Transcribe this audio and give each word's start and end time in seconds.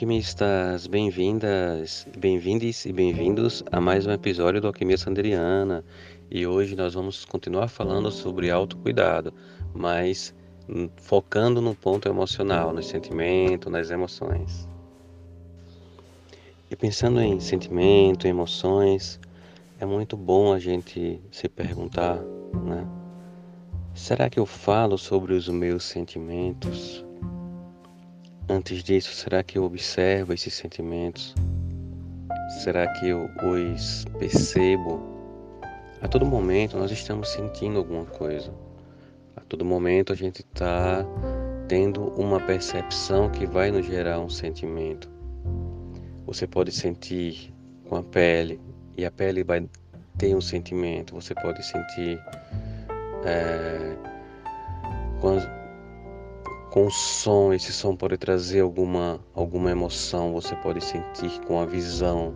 Alquimistas! 0.00 0.86
Bem-vindas, 0.86 2.06
bem-vindes 2.16 2.86
e 2.86 2.92
bem-vindos 2.92 3.62
a 3.70 3.82
mais 3.82 4.06
um 4.06 4.10
episódio 4.10 4.58
do 4.58 4.66
Alquimia 4.66 4.96
Sanderiana. 4.96 5.84
E 6.30 6.46
hoje 6.46 6.74
nós 6.74 6.94
vamos 6.94 7.26
continuar 7.26 7.68
falando 7.68 8.10
sobre 8.10 8.50
autocuidado, 8.50 9.30
mas 9.74 10.34
focando 10.96 11.60
no 11.60 11.74
ponto 11.74 12.08
emocional, 12.08 12.72
no 12.72 12.82
sentimento, 12.82 13.68
nas 13.68 13.90
emoções. 13.90 14.66
E 16.70 16.76
pensando 16.76 17.20
em 17.20 17.38
sentimento, 17.38 18.26
emoções, 18.26 19.20
é 19.78 19.84
muito 19.84 20.16
bom 20.16 20.50
a 20.50 20.58
gente 20.58 21.20
se 21.30 21.46
perguntar, 21.46 22.16
né? 22.64 22.88
Será 23.92 24.30
que 24.30 24.40
eu 24.40 24.46
falo 24.46 24.96
sobre 24.96 25.34
os 25.34 25.46
meus 25.46 25.84
sentimentos? 25.84 27.04
Antes 28.50 28.82
disso, 28.82 29.14
será 29.14 29.44
que 29.44 29.58
eu 29.58 29.62
observo 29.62 30.32
esses 30.32 30.52
sentimentos? 30.54 31.36
Será 32.64 32.84
que 32.94 33.08
eu 33.08 33.30
os 33.44 34.04
percebo? 34.18 35.00
A 36.02 36.08
todo 36.08 36.26
momento 36.26 36.76
nós 36.76 36.90
estamos 36.90 37.28
sentindo 37.28 37.78
alguma 37.78 38.04
coisa. 38.06 38.52
A 39.36 39.40
todo 39.42 39.64
momento 39.64 40.12
a 40.12 40.16
gente 40.16 40.40
está 40.40 41.06
tendo 41.68 42.08
uma 42.20 42.40
percepção 42.40 43.30
que 43.30 43.46
vai 43.46 43.70
nos 43.70 43.86
gerar 43.86 44.18
um 44.18 44.28
sentimento. 44.28 45.08
Você 46.26 46.44
pode 46.44 46.72
sentir 46.72 47.54
com 47.88 47.94
a 47.94 48.02
pele 48.02 48.60
e 48.96 49.04
a 49.04 49.12
pele 49.12 49.44
vai 49.44 49.64
ter 50.18 50.34
um 50.34 50.40
sentimento. 50.40 51.14
Você 51.14 51.36
pode 51.36 51.64
sentir 51.64 52.20
é, 53.24 53.96
com 55.20 55.38
com 56.70 56.86
o 56.86 56.90
som, 56.90 57.52
esse 57.52 57.72
som 57.72 57.96
pode 57.96 58.16
trazer 58.16 58.60
alguma, 58.60 59.18
alguma 59.34 59.72
emoção, 59.72 60.32
você 60.32 60.54
pode 60.54 60.82
sentir 60.82 61.40
com 61.40 61.60
a 61.60 61.66
visão, 61.66 62.32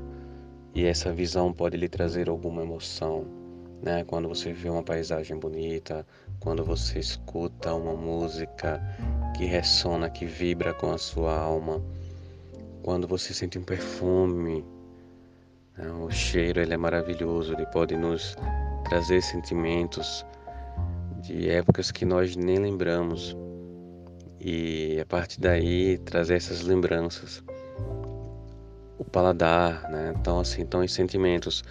e 0.75 0.85
essa 0.85 1.13
visão 1.13 1.53
pode 1.53 1.77
lhe 1.77 1.89
trazer 1.89 2.29
alguma 2.29 2.63
emoção. 2.63 3.25
Né? 3.81 4.03
Quando 4.05 4.29
você 4.29 4.53
vê 4.53 4.69
uma 4.69 4.83
paisagem 4.83 5.39
bonita, 5.39 6.05
quando 6.41 6.65
você 6.65 6.99
escuta 6.99 7.73
uma 7.75 7.95
música 7.95 8.83
que 9.37 9.45
ressona, 9.45 10.11
que 10.11 10.27
vibra 10.27 10.75
com 10.75 10.91
a 10.91 10.99
sua 10.99 11.39
alma, 11.39 11.81
quando 12.83 13.07
você 13.07 13.33
sente 13.33 13.57
um 13.57 13.63
perfume, 13.63 14.65
né? 15.79 15.93
o 15.93 16.11
cheiro 16.11 16.61
ele 16.61 16.75
é 16.75 16.77
maravilhoso, 16.77 17.53
ele 17.53 17.67
pode 17.67 17.97
nos 17.97 18.37
trazer 18.89 19.23
sentimentos 19.23 20.27
de 21.21 21.49
épocas 21.49 21.93
que 21.93 22.05
nós 22.05 22.35
nem 22.35 22.59
lembramos 22.59 23.37
e 24.45 25.01
a 25.01 25.07
partir 25.07 25.41
daí 25.41 25.97
trazer 25.97 26.35
essas 26.35 26.61
lembranças. 26.61 27.43
O 28.99 29.05
paladar, 29.05 29.89
né? 29.91 30.15
Então, 30.21 30.39
assim, 30.39 30.61
então 30.61 30.85
os 30.85 30.93
sentimentos. 30.93 31.65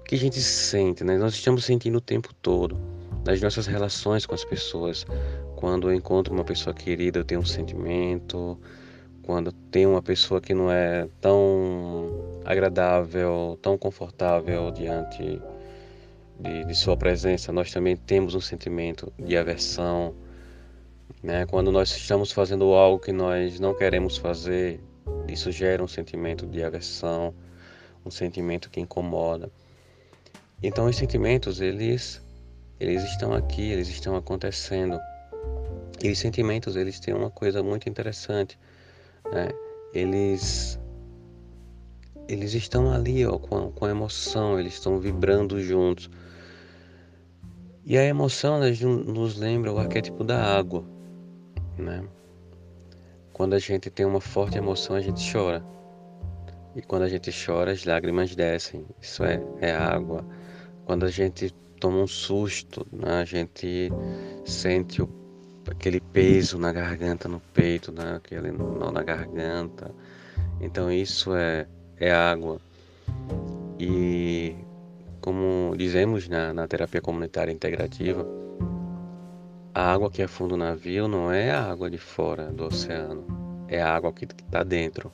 O 0.00 0.04
que 0.04 0.14
a 0.14 0.18
gente 0.18 0.38
sente, 0.38 1.02
né? 1.02 1.16
Nós 1.16 1.34
estamos 1.34 1.64
sentindo 1.64 1.96
o 1.96 2.00
tempo 2.02 2.34
todo, 2.42 2.78
nas 3.24 3.40
nossas 3.40 3.66
relações 3.66 4.26
com 4.26 4.34
as 4.34 4.44
pessoas. 4.44 5.06
Quando 5.56 5.90
eu 5.90 5.94
encontro 5.94 6.34
uma 6.34 6.44
pessoa 6.44 6.74
querida, 6.74 7.18
eu 7.18 7.24
tenho 7.24 7.40
um 7.40 7.46
sentimento. 7.46 8.58
Quando 9.22 9.50
tem 9.50 9.86
uma 9.86 10.02
pessoa 10.02 10.38
que 10.38 10.52
não 10.52 10.70
é 10.70 11.08
tão 11.22 12.40
agradável, 12.44 13.58
tão 13.62 13.78
confortável 13.78 14.70
diante 14.70 15.40
de, 16.38 16.64
de 16.64 16.74
sua 16.74 16.96
presença, 16.96 17.52
nós 17.52 17.72
também 17.72 17.96
temos 17.96 18.34
um 18.34 18.40
sentimento 18.40 19.10
de 19.18 19.36
aversão 19.36 20.14
né? 21.22 21.46
Quando 21.46 21.72
nós 21.72 21.90
estamos 21.90 22.32
fazendo 22.32 22.72
algo 22.72 22.98
que 22.98 23.12
nós 23.12 23.58
não 23.58 23.74
queremos 23.74 24.16
fazer, 24.16 24.80
isso 25.26 25.50
gera 25.50 25.82
um 25.82 25.88
sentimento 25.88 26.46
de 26.46 26.62
aversão, 26.62 27.34
um 28.04 28.10
sentimento 28.10 28.70
que 28.70 28.80
incomoda. 28.80 29.50
Então 30.62 30.86
os 30.86 30.96
sentimentos, 30.96 31.60
eles 31.60 32.22
eles 32.80 33.02
estão 33.04 33.32
aqui, 33.32 33.70
eles 33.72 33.88
estão 33.88 34.16
acontecendo. 34.16 34.98
E 36.00 36.10
os 36.10 36.18
sentimentos, 36.18 36.76
eles 36.76 37.00
têm 37.00 37.12
uma 37.12 37.30
coisa 37.30 37.60
muito 37.62 37.88
interessante, 37.88 38.58
né? 39.32 39.48
Eles 39.92 40.78
eles 42.28 42.52
estão 42.52 42.92
ali, 42.92 43.24
ó, 43.24 43.38
com, 43.38 43.72
com 43.72 43.86
a 43.86 43.90
emoção, 43.90 44.60
eles 44.60 44.74
estão 44.74 44.98
vibrando 44.98 45.60
juntos. 45.60 46.10
E 47.84 47.96
a 47.96 48.04
emoção 48.04 48.60
nos 49.06 49.36
lembra 49.36 49.72
o 49.72 49.78
arquétipo 49.78 50.22
da 50.22 50.38
água 50.38 50.84
né? 51.78 52.04
Quando 53.32 53.54
a 53.54 53.58
gente 53.58 53.88
tem 53.88 54.04
uma 54.04 54.20
forte 54.20 54.58
emoção, 54.58 54.96
a 54.96 55.00
gente 55.00 55.32
chora. 55.32 55.64
E 56.74 56.82
quando 56.82 57.02
a 57.02 57.08
gente 57.08 57.30
chora, 57.30 57.72
as 57.72 57.84
lágrimas 57.84 58.34
descem. 58.34 58.84
Isso 59.00 59.24
é, 59.24 59.40
é 59.60 59.72
água. 59.72 60.24
Quando 60.84 61.04
a 61.06 61.10
gente 61.10 61.54
toma 61.78 61.98
um 61.98 62.06
susto, 62.06 62.86
né? 62.92 63.20
a 63.20 63.24
gente 63.24 63.90
sente 64.44 65.00
o, 65.00 65.08
aquele 65.70 66.00
peso 66.00 66.58
na 66.58 66.72
garganta, 66.72 67.28
no 67.28 67.40
peito, 67.54 67.92
né? 67.92 68.16
aquele 68.16 68.50
nó 68.50 68.90
na 68.90 69.02
garganta. 69.02 69.94
Então 70.60 70.90
isso 70.90 71.34
é, 71.34 71.66
é 71.98 72.10
água. 72.10 72.60
E 73.78 74.56
como 75.20 75.74
dizemos 75.76 76.28
na, 76.28 76.52
na 76.52 76.66
terapia 76.66 77.00
comunitária 77.00 77.52
integrativa, 77.52 78.26
a 79.78 79.92
água 79.92 80.10
que 80.10 80.20
afunda 80.20 80.54
o 80.54 80.56
navio 80.56 81.06
não 81.06 81.30
é 81.30 81.52
a 81.52 81.62
água 81.62 81.88
de 81.88 81.98
fora 81.98 82.50
do 82.50 82.64
oceano, 82.64 83.24
é 83.68 83.80
a 83.80 83.94
água 83.94 84.12
que 84.12 84.24
está 84.24 84.64
dentro. 84.64 85.12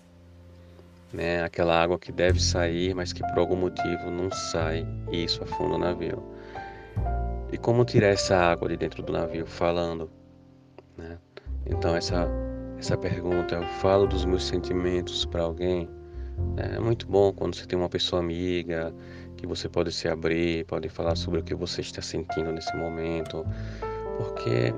Né? 1.13 1.45
Aquela 1.45 1.79
água 1.79 1.99
que 1.99 2.11
deve 2.11 2.41
sair, 2.41 2.95
mas 2.95 3.13
que 3.13 3.21
por 3.21 3.41
algum 3.41 3.57
motivo 3.57 4.11
não 4.11 4.31
sai 4.31 4.87
e 5.13 5.25
isso 5.25 5.45
afunda 5.45 5.75
o 5.75 5.79
navio. 5.79 6.23
E 7.53 7.59
como 7.59 7.85
tirar 7.85 8.07
essa 8.07 8.39
água 8.39 8.67
de 8.71 8.79
dentro 8.79 9.03
do 9.03 9.13
navio? 9.13 9.47
Falando. 9.47 10.11
Né? 10.97 11.19
Então, 11.67 11.95
essa, 11.95 12.27
essa 12.79 12.97
pergunta, 12.97 13.57
eu 13.57 13.67
falo 13.81 14.07
dos 14.07 14.25
meus 14.25 14.47
sentimentos 14.47 15.27
para 15.27 15.43
alguém. 15.43 15.91
É 16.57 16.81
muito 16.81 17.07
bom 17.07 17.35
quando 17.35 17.55
você 17.55 17.67
tem 17.67 17.79
uma 17.79 17.91
pessoa 17.91 18.23
amiga, 18.23 18.95
que 19.37 19.47
você 19.47 19.69
pode 19.69 19.93
se 19.93 20.09
abrir, 20.09 20.65
pode 20.65 20.89
falar 20.89 21.17
sobre 21.17 21.41
o 21.41 21.43
que 21.43 21.55
você 21.55 21.83
está 21.83 22.01
sentindo 22.01 22.51
nesse 22.51 22.75
momento 22.75 23.45
porque 24.17 24.75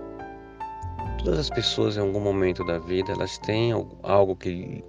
todas 1.23 1.39
as 1.39 1.51
pessoas 1.51 1.97
em 1.97 2.01
algum 2.01 2.21
momento 2.21 2.65
da 2.65 2.79
vida 2.79 3.13
elas 3.13 3.39
têm 3.39 3.73
algo 4.03 4.37
que, 4.37 4.85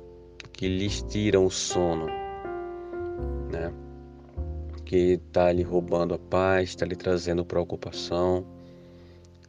que 0.54 0.68
lhes 0.68 1.02
tira 1.04 1.40
o 1.40 1.50
sono, 1.50 2.06
né? 3.52 3.74
Que 4.86 5.14
está 5.14 5.52
lhe 5.52 5.64
roubando 5.64 6.14
a 6.14 6.20
paz, 6.20 6.70
está 6.70 6.86
lhe 6.86 6.96
trazendo 6.96 7.46
preocupação 7.46 8.46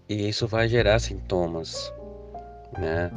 e 0.09 0.29
isso 0.29 0.47
vai 0.47 0.69
gerar 0.69 0.99
sintomas, 0.99 1.93
né? 2.79 3.11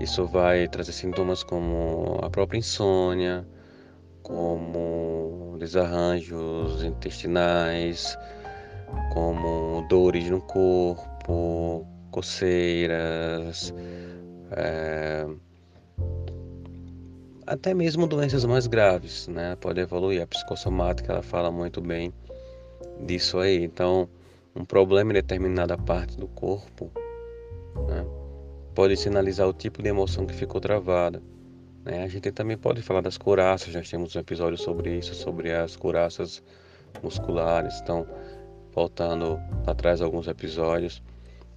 Isso 0.00 0.26
vai 0.26 0.68
trazer 0.68 0.92
sintomas 0.92 1.42
como 1.42 2.18
a 2.22 2.30
própria 2.30 2.58
insônia, 2.58 3.46
como 4.22 5.56
desarranjos 5.58 6.84
intestinais, 6.84 8.16
como 9.12 9.86
dores 9.88 10.30
no 10.30 10.40
corpo 10.40 11.15
corpo, 11.26 11.86
coceiras, 12.10 13.74
é, 14.52 15.26
até 17.46 17.74
mesmo 17.74 18.06
doenças 18.06 18.44
mais 18.44 18.66
graves, 18.66 19.26
né? 19.28 19.56
Pode 19.60 19.80
evoluir. 19.80 20.22
A 20.22 20.26
psicossomática 20.26 21.12
ela 21.12 21.22
fala 21.22 21.50
muito 21.50 21.80
bem 21.80 22.12
disso 23.04 23.38
aí. 23.38 23.62
Então, 23.62 24.08
um 24.54 24.64
problema 24.64 25.10
em 25.10 25.14
determinada 25.14 25.76
parte 25.76 26.16
do 26.16 26.28
corpo 26.28 26.90
né? 27.88 28.06
pode 28.74 28.96
sinalizar 28.96 29.48
o 29.48 29.52
tipo 29.52 29.82
de 29.82 29.88
emoção 29.88 30.26
que 30.26 30.34
ficou 30.34 30.60
travada. 30.60 31.22
Né? 31.84 32.02
A 32.02 32.08
gente 32.08 32.30
também 32.32 32.56
pode 32.56 32.82
falar 32.82 33.00
das 33.00 33.18
couraças, 33.18 33.72
já 33.72 33.82
temos 33.82 34.14
um 34.16 34.20
episódio 34.20 34.58
sobre 34.58 34.96
isso, 34.98 35.14
sobre 35.14 35.52
as 35.52 35.76
couraças 35.76 36.42
musculares. 37.02 37.80
Então, 37.80 38.06
voltando 38.72 39.38
atrás 39.66 40.00
alguns 40.00 40.26
episódios, 40.26 41.02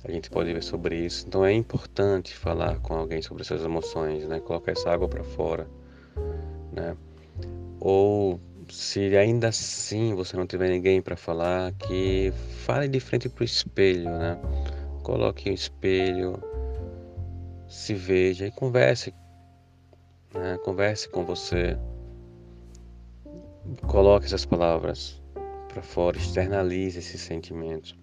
a 0.04 0.12
gente 0.12 0.30
pode 0.30 0.54
ver 0.54 0.64
sobre 0.64 1.06
isso. 1.06 1.26
Então 1.28 1.46
é 1.46 1.52
importante 1.52 2.36
falar 2.36 2.80
com 2.80 2.94
alguém 2.94 3.22
sobre 3.22 3.44
essas 3.44 3.64
emoções, 3.64 4.28
né? 4.28 4.40
Colocar 4.40 4.72
essa 4.72 4.90
água 4.90 5.08
para 5.08 5.24
fora, 5.24 5.68
né? 6.72 6.96
Ou 7.80 8.40
se 8.70 9.16
ainda 9.18 9.50
assim 9.50 10.14
você 10.14 10.38
não 10.38 10.46
tiver 10.46 10.70
ninguém 10.70 11.02
para 11.02 11.18
falar, 11.18 11.74
que 11.74 12.32
fale 12.66 12.88
de 12.88 13.00
frente 13.00 13.28
para 13.28 13.42
o 13.42 13.46
espelho, 13.46 14.10
né? 14.10 14.40
Coloque 15.04 15.50
o 15.50 15.54
espelho, 15.54 16.42
se 17.68 17.94
veja 17.94 18.48
e 18.48 18.52
converse, 18.52 19.14
né? 20.34 20.58
Converse 20.64 21.10
com 21.10 21.26
você. 21.26 21.78
Coloque 23.88 24.26
essas 24.26 24.46
palavras 24.46 25.22
para 25.68 25.82
fora, 25.82 26.18
externalize 26.18 27.00
esses 27.00 27.22
sentimentos. 27.22 27.99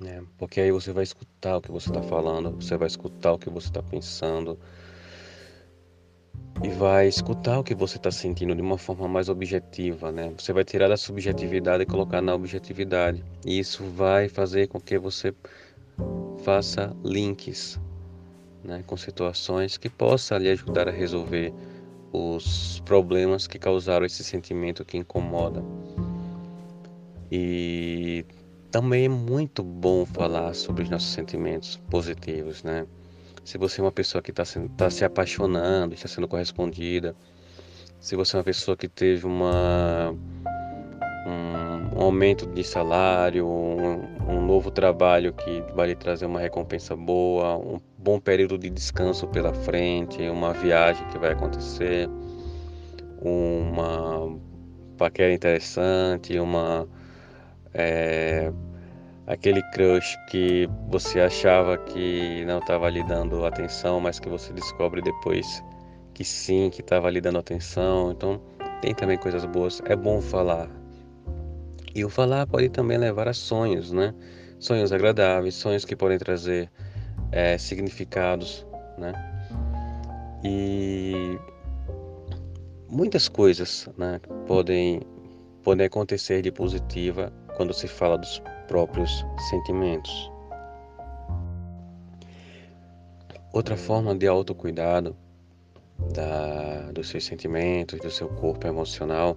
Né? 0.00 0.22
Porque 0.36 0.60
aí 0.60 0.70
você 0.70 0.92
vai 0.92 1.02
escutar 1.02 1.56
o 1.56 1.60
que 1.60 1.72
você 1.72 1.88
está 1.88 2.02
falando, 2.02 2.52
você 2.52 2.76
vai 2.76 2.86
escutar 2.86 3.32
o 3.32 3.38
que 3.38 3.50
você 3.50 3.68
está 3.68 3.82
pensando 3.82 4.58
e 6.62 6.68
vai 6.68 7.06
escutar 7.06 7.60
o 7.60 7.64
que 7.64 7.74
você 7.74 7.96
está 7.96 8.10
sentindo 8.10 8.54
de 8.54 8.60
uma 8.60 8.78
forma 8.78 9.06
mais 9.06 9.28
objetiva, 9.28 10.10
né? 10.10 10.32
Você 10.36 10.52
vai 10.52 10.64
tirar 10.64 10.88
da 10.88 10.96
subjetividade 10.96 11.84
e 11.84 11.86
colocar 11.86 12.20
na 12.20 12.34
objetividade. 12.34 13.24
E 13.46 13.58
isso 13.58 13.84
vai 13.84 14.28
fazer 14.28 14.66
com 14.66 14.80
que 14.80 14.98
você 14.98 15.32
faça 16.42 16.96
links, 17.04 17.78
né, 18.64 18.82
com 18.86 18.96
situações 18.96 19.76
que 19.76 19.88
possa 19.88 20.36
lhe 20.38 20.48
ajudar 20.48 20.88
a 20.88 20.92
resolver 20.92 21.52
os 22.12 22.80
problemas 22.84 23.46
que 23.46 23.58
causaram 23.58 24.06
esse 24.06 24.24
sentimento 24.24 24.84
que 24.84 24.96
incomoda. 24.96 25.62
E 27.30 28.24
também 28.70 29.06
é 29.06 29.08
muito 29.08 29.62
bom 29.62 30.04
falar 30.04 30.54
sobre 30.54 30.82
os 30.82 30.90
nossos 30.90 31.10
sentimentos 31.10 31.76
positivos, 31.90 32.62
né? 32.62 32.86
Se 33.44 33.56
você 33.56 33.80
é 33.80 33.84
uma 33.84 33.92
pessoa 33.92 34.20
que 34.20 34.30
está 34.30 34.44
tá 34.76 34.90
se 34.90 35.04
apaixonando, 35.04 35.94
está 35.94 36.06
sendo 36.06 36.28
correspondida, 36.28 37.16
se 37.98 38.14
você 38.14 38.36
é 38.36 38.38
uma 38.38 38.44
pessoa 38.44 38.76
que 38.76 38.88
teve 38.88 39.26
uma, 39.26 40.14
um, 41.26 41.98
um 41.98 42.02
aumento 42.02 42.46
de 42.46 42.62
salário, 42.62 43.46
um, 43.46 44.02
um, 44.28 44.46
novo 44.46 44.70
trabalho 44.70 45.32
que 45.32 45.64
vai 45.74 45.88
lhe 45.88 45.96
trazer 45.96 46.26
uma 46.26 46.38
recompensa 46.38 46.94
boa, 46.94 47.56
um 47.56 47.80
bom 47.96 48.20
período 48.20 48.58
de 48.58 48.68
descanso 48.68 49.26
pela 49.28 49.54
frente, 49.54 50.20
uma 50.28 50.52
viagem 50.52 51.06
que 51.08 51.18
vai 51.18 51.32
acontecer, 51.32 52.08
uma 53.22 54.38
paquera 54.98 55.32
interessante, 55.32 56.38
uma 56.38 56.86
é, 57.74 58.52
aquele 59.26 59.62
crush 59.70 60.16
que 60.30 60.68
você 60.88 61.20
achava 61.20 61.76
que 61.76 62.44
não 62.46 62.58
estava 62.58 62.88
lhe 62.88 63.02
dando 63.04 63.44
atenção, 63.44 64.00
mas 64.00 64.18
que 64.18 64.28
você 64.28 64.52
descobre 64.52 65.02
depois 65.02 65.62
que 66.14 66.24
sim, 66.24 66.70
que 66.70 66.80
estava 66.80 67.10
lhe 67.10 67.20
dando 67.20 67.38
atenção. 67.38 68.10
Então, 68.12 68.40
tem 68.80 68.94
também 68.94 69.18
coisas 69.18 69.44
boas. 69.44 69.80
É 69.84 69.94
bom 69.94 70.20
falar. 70.20 70.68
E 71.94 72.04
o 72.04 72.08
falar 72.08 72.46
pode 72.46 72.68
também 72.68 72.98
levar 72.98 73.28
a 73.28 73.32
sonhos, 73.32 73.92
né? 73.92 74.14
Sonhos 74.58 74.92
agradáveis, 74.92 75.54
sonhos 75.54 75.84
que 75.84 75.94
podem 75.94 76.18
trazer 76.18 76.70
é, 77.30 77.56
significados, 77.58 78.66
né? 78.96 79.12
E 80.42 81.38
muitas 82.88 83.28
coisas, 83.28 83.88
né, 83.96 84.20
podem 84.46 85.00
podem 85.62 85.86
acontecer 85.86 86.40
de 86.40 86.50
positiva 86.50 87.32
quando 87.58 87.74
se 87.74 87.88
fala 87.88 88.16
dos 88.16 88.40
próprios 88.68 89.26
sentimentos. 89.50 90.30
Outra 93.52 93.76
forma 93.76 94.14
de 94.14 94.28
autocuidado 94.28 95.16
da, 96.14 96.92
dos 96.92 97.08
seus 97.08 97.24
sentimentos, 97.24 97.98
do 97.98 98.10
seu 98.12 98.28
corpo 98.28 98.64
emocional, 98.68 99.36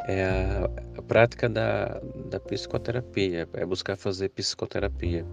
é 0.00 0.24
a, 0.24 0.98
a 0.98 1.02
prática 1.02 1.48
da, 1.48 2.00
da 2.28 2.40
psicoterapia, 2.40 3.48
é 3.52 3.64
buscar 3.64 3.96
fazer 3.96 4.28
psicoterapia. 4.30 5.24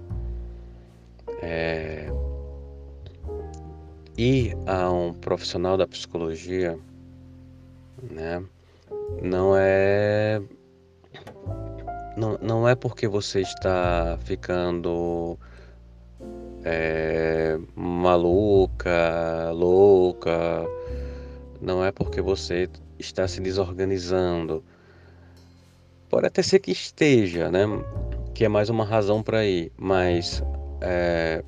É, 1.41 2.07
ir 4.15 4.55
a 4.67 4.91
um 4.91 5.11
profissional 5.11 5.75
da 5.75 5.87
psicologia, 5.87 6.77
né, 8.11 8.43
não 9.23 9.57
é 9.57 10.39
não, 12.17 12.37
não 12.41 12.67
é 12.67 12.75
porque 12.75 13.07
você 13.07 13.41
está 13.41 14.17
ficando 14.23 15.37
é, 16.63 17.57
maluca, 17.75 19.51
louca, 19.51 20.65
não 21.61 21.83
é 21.83 21.91
porque 21.91 22.21
você 22.21 22.69
está 22.97 23.27
se 23.27 23.41
desorganizando. 23.41 24.63
Pode 26.09 26.27
até 26.27 26.41
ser 26.41 26.59
que 26.59 26.71
esteja, 26.71 27.51
né? 27.51 27.65
Que 28.33 28.45
é 28.45 28.49
mais 28.49 28.69
uma 28.69 28.83
razão 28.83 29.21
para 29.21 29.45
ir, 29.45 29.71
mas 29.77 30.43
é, 30.81 31.43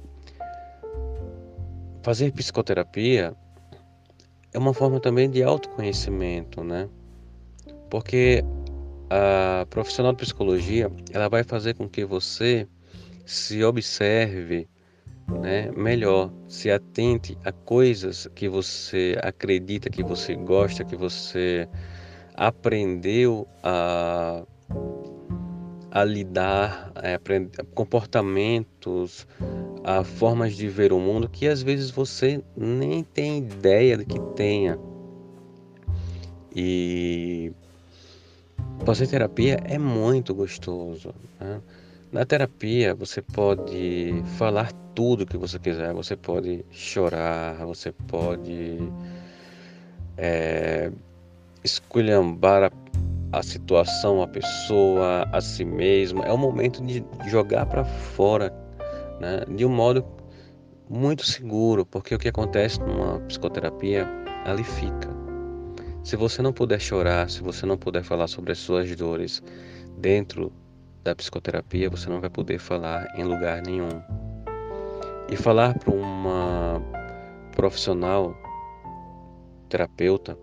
fazer 2.03 2.31
psicoterapia 2.31 3.35
é 4.53 4.59
uma 4.59 4.73
forma 4.73 4.99
também 4.99 5.29
de 5.29 5.41
autoconhecimento, 5.41 6.63
né? 6.63 6.89
Porque 7.89 8.43
a 9.13 9.65
profissional 9.69 10.13
de 10.13 10.19
psicologia 10.19 10.89
ela 11.11 11.27
vai 11.27 11.43
fazer 11.43 11.73
com 11.73 11.87
que 11.87 12.05
você 12.05 12.65
se 13.25 13.61
observe 13.61 14.69
né, 15.41 15.69
melhor, 15.75 16.31
se 16.47 16.71
atente 16.71 17.37
a 17.43 17.51
coisas 17.51 18.27
que 18.33 18.47
você 18.47 19.17
acredita, 19.21 19.89
que 19.89 20.01
você 20.01 20.33
gosta, 20.35 20.85
que 20.85 20.95
você 20.95 21.67
aprendeu 22.35 23.45
a, 23.61 24.45
a 25.91 26.03
lidar, 26.05 26.93
a 26.95 27.15
aprender, 27.15 27.65
comportamentos, 27.75 29.27
a 29.83 30.05
formas 30.05 30.55
de 30.55 30.69
ver 30.69 30.93
o 30.93 30.99
mundo 30.99 31.27
que 31.27 31.47
às 31.47 31.61
vezes 31.61 31.91
você 31.91 32.41
nem 32.55 33.03
tem 33.03 33.39
ideia 33.39 33.97
de 33.97 34.05
que 34.05 34.19
tenha. 34.35 34.79
E 36.55 37.53
Fazer 38.85 39.07
terapia 39.07 39.59
é 39.63 39.77
muito 39.77 40.33
gostoso. 40.33 41.13
Né? 41.39 41.61
Na 42.11 42.25
terapia 42.25 42.95
você 42.95 43.21
pode 43.21 44.23
falar 44.37 44.71
tudo 44.95 45.25
que 45.25 45.37
você 45.37 45.59
quiser, 45.59 45.93
você 45.93 46.15
pode 46.15 46.65
chorar, 46.71 47.63
você 47.65 47.91
pode 47.91 48.79
é, 50.17 50.91
esculhambar 51.63 52.71
a, 53.31 53.39
a 53.39 53.43
situação, 53.43 54.21
a 54.21 54.27
pessoa, 54.27 55.27
a 55.31 55.39
si 55.39 55.63
mesmo. 55.63 56.23
É 56.23 56.33
o 56.33 56.37
momento 56.37 56.83
de 56.83 57.03
jogar 57.27 57.67
para 57.67 57.85
fora, 57.85 58.51
né? 59.19 59.45
de 59.55 59.63
um 59.63 59.69
modo 59.69 60.03
muito 60.89 61.23
seguro, 61.23 61.85
porque 61.85 62.15
o 62.15 62.19
que 62.19 62.27
acontece 62.27 62.79
numa 62.81 63.19
psicoterapia 63.21 64.07
ali 64.45 64.63
fica. 64.63 65.20
Se 66.03 66.15
você 66.15 66.41
não 66.41 66.51
puder 66.51 66.79
chorar, 66.79 67.29
se 67.29 67.41
você 67.43 67.65
não 67.65 67.77
puder 67.77 68.03
falar 68.03 68.27
sobre 68.27 68.51
as 68.51 68.57
suas 68.57 68.93
dores 68.95 69.41
dentro 69.97 70.51
da 71.03 71.15
psicoterapia, 71.15 71.89
você 71.89 72.09
não 72.09 72.19
vai 72.19 72.29
poder 72.29 72.57
falar 72.57 73.07
em 73.15 73.23
lugar 73.23 73.61
nenhum. 73.61 74.01
E 75.29 75.35
falar 75.35 75.77
para 75.77 75.93
uma 75.93 76.81
profissional 77.55 78.35
terapeuta 79.69 80.37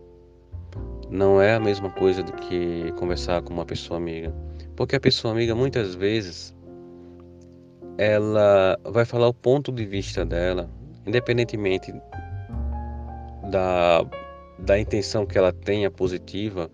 não 1.11 1.41
é 1.41 1.55
a 1.55 1.61
mesma 1.61 1.91
coisa 1.91 2.23
do 2.23 2.33
que 2.33 2.93
conversar 2.93 3.43
com 3.43 3.53
uma 3.53 3.67
pessoa 3.67 3.99
amiga. 3.99 4.33
Porque 4.77 4.95
a 4.95 5.01
pessoa 5.01 5.35
amiga 5.35 5.55
muitas 5.55 5.95
vezes 5.95 6.55
ela 7.99 8.79
vai 8.85 9.05
falar 9.05 9.27
o 9.27 9.35
ponto 9.35 9.73
de 9.73 9.85
vista 9.85 10.25
dela, 10.25 10.71
independentemente 11.05 11.93
da 13.51 14.05
da 14.59 14.79
intenção 14.79 15.25
que 15.25 15.39
ela 15.39 15.53
tenha 15.53 15.91
positiva, 15.91 16.71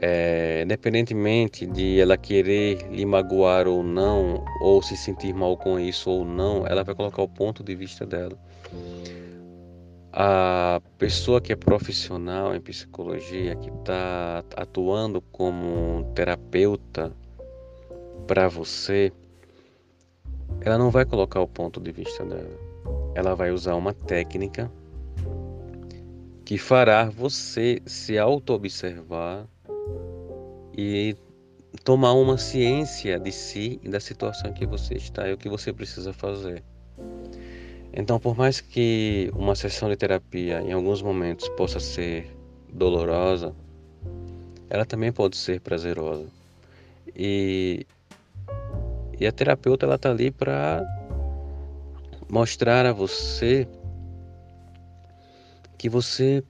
é, 0.00 0.62
independentemente 0.64 1.66
de 1.66 2.00
ela 2.00 2.16
querer 2.16 2.86
lhe 2.90 3.04
magoar 3.04 3.66
ou 3.66 3.82
não, 3.82 4.44
ou 4.60 4.82
se 4.82 4.96
sentir 4.96 5.34
mal 5.34 5.56
com 5.56 5.78
isso 5.78 6.10
ou 6.10 6.24
não, 6.24 6.66
ela 6.66 6.84
vai 6.84 6.94
colocar 6.94 7.22
o 7.22 7.28
ponto 7.28 7.64
de 7.64 7.74
vista 7.74 8.06
dela. 8.06 8.38
A 10.12 10.80
pessoa 10.98 11.40
que 11.40 11.52
é 11.52 11.56
profissional 11.56 12.54
em 12.54 12.60
psicologia, 12.60 13.54
que 13.56 13.70
está 13.70 14.44
atuando 14.56 15.20
como 15.20 16.10
terapeuta 16.14 17.12
para 18.26 18.48
você, 18.48 19.12
ela 20.60 20.78
não 20.78 20.90
vai 20.90 21.04
colocar 21.04 21.40
o 21.40 21.48
ponto 21.48 21.80
de 21.80 21.92
vista 21.92 22.24
dela. 22.24 22.58
Ela 23.14 23.34
vai 23.34 23.50
usar 23.50 23.74
uma 23.74 23.92
técnica 23.92 24.70
que 26.48 26.56
fará 26.56 27.10
você 27.10 27.78
se 27.84 28.16
auto-observar 28.16 29.46
e 30.74 31.14
tomar 31.84 32.14
uma 32.14 32.38
ciência 32.38 33.20
de 33.20 33.30
si 33.30 33.78
e 33.82 33.88
da 33.90 34.00
situação 34.00 34.50
que 34.54 34.64
você 34.64 34.94
está 34.94 35.28
e 35.28 35.34
o 35.34 35.36
que 35.36 35.46
você 35.46 35.74
precisa 35.74 36.10
fazer. 36.10 36.64
Então, 37.92 38.18
por 38.18 38.34
mais 38.34 38.62
que 38.62 39.30
uma 39.34 39.54
sessão 39.54 39.90
de 39.90 39.96
terapia 39.96 40.62
em 40.62 40.72
alguns 40.72 41.02
momentos 41.02 41.46
possa 41.50 41.78
ser 41.78 42.34
dolorosa, 42.72 43.54
ela 44.70 44.86
também 44.86 45.12
pode 45.12 45.36
ser 45.36 45.60
prazerosa. 45.60 46.28
E, 47.14 47.86
e 49.20 49.26
a 49.26 49.32
terapeuta 49.32 49.84
ela 49.84 49.96
está 49.96 50.10
ali 50.10 50.30
para 50.30 50.82
mostrar 52.26 52.86
a 52.86 52.92
você 52.94 53.68
que 55.78 55.88
você 55.88 56.42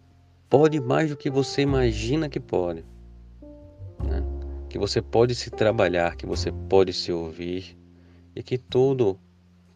pode 0.49 0.81
mais 0.81 1.11
do 1.11 1.17
que 1.17 1.29
você 1.29 1.63
imagina 1.63 2.29
que 2.29 2.41
pode. 2.41 2.83
Né? 4.03 4.25
Que 4.71 4.79
você 4.79 5.03
pode 5.03 5.35
se 5.35 5.51
trabalhar, 5.51 6.17
que 6.17 6.27
você 6.27 6.51
pode 6.51 6.93
se 6.95 7.13
ouvir 7.13 7.77
e 8.35 8.43
que 8.43 8.57
tudo 8.57 9.19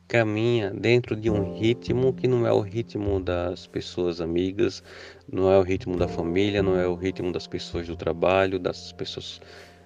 caminha 0.09 0.71
dentro 0.71 1.15
de 1.15 1.31
um 1.31 1.55
ritmo 1.55 2.13
que 2.13 2.27
não 2.27 2.47
é 2.47 2.53
o 2.53 2.61
ritmo 2.61 3.21
das 3.21 3.67
pessoas 3.67 4.21
amigas, 4.21 4.83
não 5.31 5.51
é 5.51 5.59
o 5.59 5.63
ritmo 5.63 5.97
da 5.97 6.09
família, 6.09 6.63
não 6.63 6.77
é 6.77 6.87
o 6.87 6.95
ritmo 6.95 7.33
das 7.33 7.47
pessoas 7.47 7.87
do 7.87 7.97
trabalho, 7.97 8.59
das 8.59 8.93
pessoas 8.93 9.41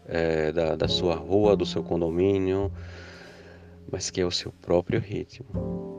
é, 0.07 0.53
da, 0.53 0.77
da 0.77 0.89
sua 0.89 1.15
rua, 1.15 1.57
do 1.57 1.67
seu 1.67 1.83
condomínio, 1.83 2.73
mas 3.91 4.11
que 4.11 4.21
é 4.21 4.27
o 4.27 4.31
seu 4.31 4.53
próprio 4.53 5.01
ritmo. 5.01 5.96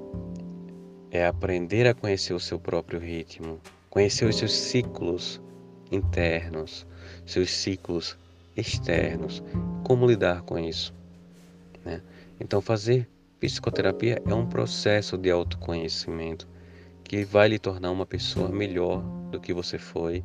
É 1.12 1.26
aprender 1.26 1.88
a 1.88 1.94
conhecer 1.94 2.34
o 2.34 2.40
seu 2.40 2.60
próprio 2.60 3.00
ritmo, 3.00 3.60
conhecer 3.90 4.26
os 4.26 4.38
seus 4.38 4.54
ciclos 4.54 5.42
internos, 5.92 6.86
seus 7.26 7.50
ciclos 7.50 8.18
externos, 8.56 9.44
como 9.84 10.06
lidar 10.06 10.42
com 10.42 10.60
isso. 10.60 10.94
Né? 11.86 12.02
Então, 12.40 12.62
fazer 12.62 13.08
Psicoterapia 13.40 14.20
é 14.26 14.34
um 14.34 14.48
processo 14.48 15.16
de 15.16 15.30
autoconhecimento 15.30 16.48
que 17.04 17.24
vai 17.24 17.48
lhe 17.48 17.60
tornar 17.60 17.92
uma 17.92 18.06
pessoa 18.06 18.50
melhor 18.50 19.04
do 19.30 19.40
que 19.40 19.54
você 19.54 19.78
foi 19.78 20.24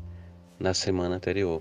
na 0.59 0.73
semana 0.73 1.17
anterior. 1.17 1.61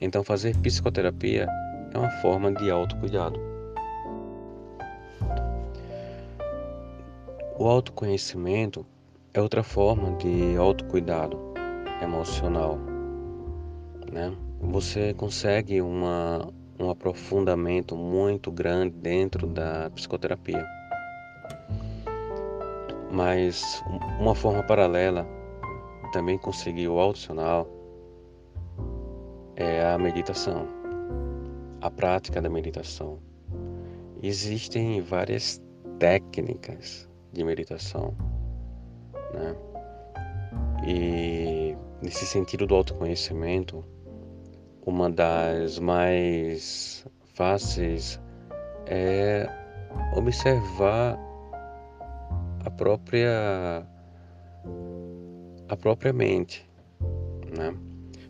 Então, 0.00 0.24
fazer 0.24 0.56
psicoterapia 0.56 1.46
é 1.94 1.98
uma 1.98 2.10
forma 2.20 2.52
de 2.52 2.68
autocuidado. 2.68 3.51
O 7.62 7.68
autoconhecimento 7.68 8.84
é 9.32 9.40
outra 9.40 9.62
forma 9.62 10.16
de 10.16 10.56
autocuidado 10.56 11.38
emocional. 12.02 12.76
Né? 14.10 14.36
Você 14.62 15.14
consegue 15.14 15.80
uma, 15.80 16.52
um 16.76 16.90
aprofundamento 16.90 17.96
muito 17.96 18.50
grande 18.50 18.96
dentro 18.96 19.46
da 19.46 19.88
psicoterapia. 19.90 20.66
Mas 23.12 23.80
uma 24.18 24.34
forma 24.34 24.64
paralela 24.64 25.24
também 26.12 26.38
conseguir 26.38 26.88
o 26.88 26.98
audicional 26.98 27.68
é 29.54 29.86
a 29.86 29.96
meditação, 29.96 30.66
a 31.80 31.88
prática 31.88 32.42
da 32.42 32.50
meditação. 32.50 33.20
Existem 34.20 35.00
várias 35.00 35.62
técnicas 36.00 37.08
de 37.32 37.44
meditação, 37.44 38.14
né? 39.32 39.56
E 40.86 41.76
nesse 42.02 42.26
sentido 42.26 42.66
do 42.66 42.74
autoconhecimento, 42.74 43.84
uma 44.84 45.08
das 45.08 45.78
mais 45.78 47.06
fáceis 47.34 48.20
é 48.86 49.48
observar 50.16 51.18
a 52.64 52.70
própria 52.70 53.86
a 55.68 55.76
própria 55.76 56.12
mente, 56.12 56.68
né? 57.56 57.74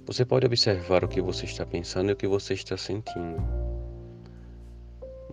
Você 0.07 0.25
pode 0.25 0.47
observar 0.47 1.05
o 1.05 1.09
que 1.09 1.21
você 1.21 1.45
está 1.45 1.65
pensando 1.65 2.11
e 2.11 2.13
o 2.13 2.17
que 2.17 2.27
você 2.27 2.55
está 2.55 2.77
sentindo. 2.77 3.62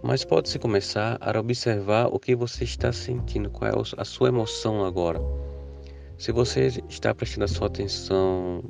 Mas 0.01 0.23
pode-se 0.23 0.57
começar 0.57 1.17
a 1.19 1.37
observar 1.37 2.07
o 2.07 2.19
que 2.19 2.35
você 2.35 2.63
está 2.63 2.91
sentindo, 2.91 3.49
qual 3.49 3.69
é 3.69 3.73
a 3.97 4.05
sua 4.05 4.29
emoção 4.29 4.85
agora. 4.85 5.19
Se 6.17 6.31
você 6.31 6.67
está 6.87 7.13
prestando 7.13 7.45
a 7.45 7.47
sua 7.47 7.67
atenção 7.67 8.63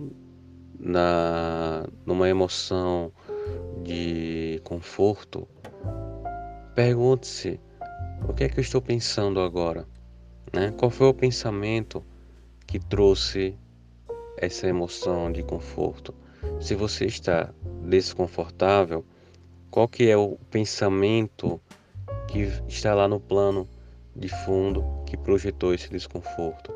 na 0.79 1.85
numa 2.05 2.27
emoção 2.29 3.11
de 3.83 4.59
conforto, 4.63 5.47
pergunte-se 6.73 7.59
o 8.27 8.33
que 8.33 8.43
é 8.43 8.49
que 8.49 8.59
eu 8.59 8.61
estou 8.61 8.81
pensando 8.81 9.39
agora, 9.39 9.87
né? 10.53 10.71
Qual 10.77 10.89
foi 10.89 11.07
o 11.07 11.13
pensamento 11.13 12.03
que 12.65 12.79
trouxe 12.79 13.57
essa 14.37 14.67
emoção 14.67 15.31
de 15.31 15.43
conforto? 15.43 16.13
Se 16.59 16.75
você 16.75 17.05
está 17.05 17.53
desconfortável, 17.83 19.05
qual 19.71 19.87
que 19.87 20.09
é 20.09 20.17
o 20.17 20.37
pensamento 20.49 21.59
que 22.27 22.39
está 22.67 22.93
lá 22.93 23.07
no 23.07 23.19
plano 23.19 23.67
de 24.15 24.29
fundo 24.45 24.83
que 25.05 25.15
projetou 25.15 25.73
esse 25.73 25.89
desconforto? 25.89 26.73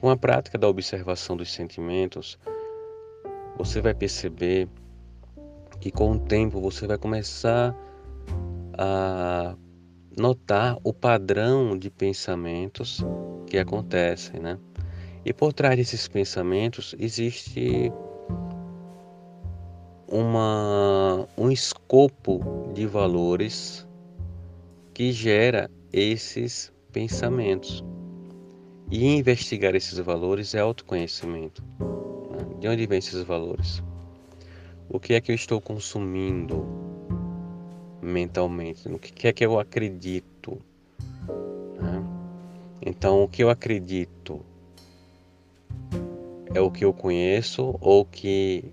Com 0.00 0.10
a 0.10 0.16
prática 0.16 0.58
da 0.58 0.68
observação 0.68 1.36
dos 1.36 1.52
sentimentos, 1.52 2.38
você 3.56 3.80
vai 3.80 3.94
perceber 3.94 4.68
que 5.80 5.90
com 5.90 6.12
o 6.12 6.18
tempo 6.18 6.60
você 6.60 6.86
vai 6.86 6.98
começar 6.98 7.74
a 8.76 9.56
notar 10.16 10.78
o 10.82 10.92
padrão 10.92 11.78
de 11.78 11.90
pensamentos 11.90 13.04
que 13.46 13.58
acontecem, 13.58 14.40
né? 14.40 14.58
E 15.24 15.32
por 15.32 15.52
trás 15.52 15.76
desses 15.76 16.06
pensamentos 16.06 16.94
existe 16.98 17.90
uma, 20.14 21.26
um 21.36 21.50
escopo 21.50 22.70
de 22.72 22.86
valores 22.86 23.84
que 24.94 25.10
gera 25.10 25.68
esses 25.92 26.72
pensamentos. 26.92 27.84
E 28.92 29.04
investigar 29.16 29.74
esses 29.74 29.98
valores 29.98 30.54
é 30.54 30.60
autoconhecimento. 30.60 31.64
De 32.60 32.68
onde 32.68 32.86
vêm 32.86 32.98
esses 32.98 33.24
valores? 33.24 33.82
O 34.88 35.00
que 35.00 35.14
é 35.14 35.20
que 35.20 35.32
eu 35.32 35.34
estou 35.34 35.60
consumindo 35.60 36.64
mentalmente? 38.00 38.88
No 38.88 39.00
que 39.00 39.26
é 39.26 39.32
que 39.32 39.44
eu 39.44 39.58
acredito? 39.58 40.62
Né? 41.76 42.04
Então, 42.86 43.24
o 43.24 43.28
que 43.28 43.42
eu 43.42 43.50
acredito 43.50 44.40
é 46.54 46.60
o 46.60 46.70
que 46.70 46.84
eu 46.84 46.92
conheço 46.92 47.76
ou 47.80 48.04
que 48.04 48.72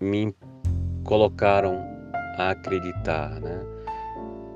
me 0.00 0.34
colocaram 1.04 1.78
a 2.36 2.50
acreditar, 2.50 3.40
né? 3.40 3.60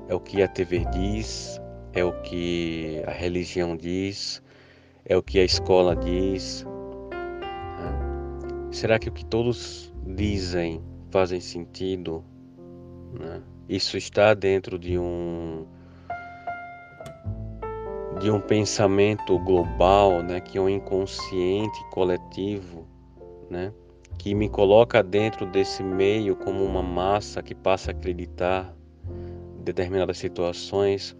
É 0.07 0.15
o 0.15 0.19
que 0.19 0.41
a 0.41 0.47
TV 0.47 0.85
diz, 0.91 1.61
é 1.93 2.03
o 2.03 2.11
que 2.21 3.03
a 3.05 3.11
religião 3.11 3.75
diz, 3.77 4.41
é 5.05 5.15
o 5.15 5.21
que 5.21 5.39
a 5.39 5.43
escola 5.43 5.95
diz, 5.95 6.65
Será 8.71 8.99
que 8.99 9.09
o 9.09 9.11
que 9.11 9.25
todos 9.25 9.91
dizem 10.05 10.81
fazem 11.09 11.41
sentido? 11.41 12.23
Né? 13.11 13.41
Isso 13.67 13.97
está 13.97 14.33
dentro 14.33 14.77
de 14.77 14.97
um 14.97 15.65
de 18.21 18.29
um 18.29 18.39
pensamento 18.39 19.39
global, 19.39 20.21
né, 20.21 20.41
que 20.41 20.57
é 20.57 20.61
um 20.61 20.67
inconsciente 20.67 21.79
coletivo, 21.89 22.85
né, 23.49 23.71
que 24.19 24.35
me 24.35 24.49
coloca 24.49 25.01
dentro 25.01 25.45
desse 25.45 25.81
meio 25.81 26.35
como 26.35 26.63
uma 26.63 26.83
massa 26.83 27.41
que 27.41 27.55
passa 27.55 27.89
a 27.89 27.93
acreditar 27.93 28.75
em 29.57 29.63
determinadas 29.63 30.17
situações, 30.17 31.17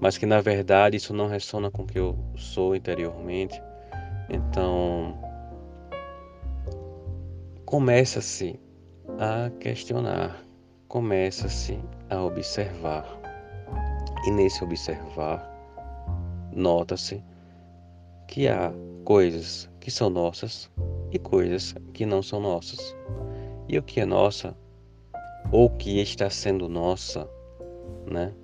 mas 0.00 0.16
que 0.16 0.24
na 0.24 0.40
verdade 0.40 0.96
isso 0.96 1.12
não 1.12 1.28
ressona 1.28 1.70
com 1.70 1.82
o 1.82 1.86
que 1.86 1.98
eu 1.98 2.18
sou 2.36 2.74
interiormente. 2.74 3.62
Então, 4.30 5.18
começa-se 7.66 8.58
a 9.18 9.50
questionar, 9.60 10.42
começa-se 10.88 11.78
a 12.08 12.22
observar. 12.22 13.06
E 14.26 14.30
nesse 14.30 14.64
observar, 14.64 15.46
nota-se 16.54 17.22
que 18.26 18.48
há 18.48 18.72
coisas 19.04 19.68
que 19.78 19.90
são 19.90 20.08
nossas 20.08 20.70
e 21.12 21.18
coisas 21.18 21.74
que 21.92 22.06
não 22.06 22.22
são 22.22 22.40
nossas. 22.40 22.96
E 23.68 23.78
o 23.78 23.82
que 23.82 24.00
é 24.00 24.04
nossa, 24.04 24.56
ou 25.52 25.70
que 25.70 26.00
está 26.00 26.28
sendo 26.28 26.68
nossa, 26.68 27.28
né? 28.06 28.34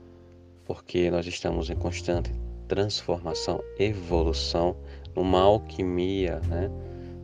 Porque 0.64 1.10
nós 1.10 1.26
estamos 1.26 1.70
em 1.70 1.76
constante 1.76 2.32
transformação, 2.68 3.60
evolução, 3.78 4.76
numa 5.14 5.40
alquimia, 5.40 6.40
né? 6.48 6.70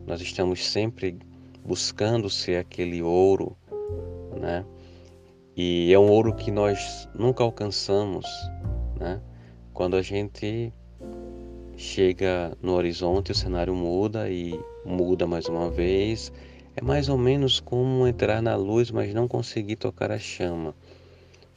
Nós 0.07 0.21
estamos 0.21 0.65
sempre 0.65 1.17
buscando 1.65 2.29
ser 2.29 2.57
aquele 2.57 3.01
ouro 3.01 3.57
né? 4.43 4.65
E 5.55 5.93
é 5.93 5.99
um 5.99 6.09
ouro 6.09 6.35
que 6.35 6.51
nós 6.51 7.07
nunca 7.13 7.43
alcançamos, 7.43 8.25
né? 8.99 9.21
Quando 9.73 9.95
a 9.95 10.01
gente 10.01 10.73
chega 11.77 12.57
no 12.61 12.73
horizonte, 12.73 13.31
o 13.31 13.35
cenário 13.35 13.75
muda 13.75 14.29
e 14.29 14.59
muda 14.85 15.27
mais 15.27 15.47
uma 15.47 15.69
vez. 15.69 16.31
É 16.75 16.81
mais 16.81 17.09
ou 17.09 17.17
menos 17.17 17.59
como 17.59 18.07
entrar 18.07 18.41
na 18.41 18.55
luz, 18.55 18.89
mas 18.91 19.13
não 19.13 19.27
conseguir 19.27 19.75
tocar 19.75 20.11
a 20.11 20.17
chama, 20.17 20.75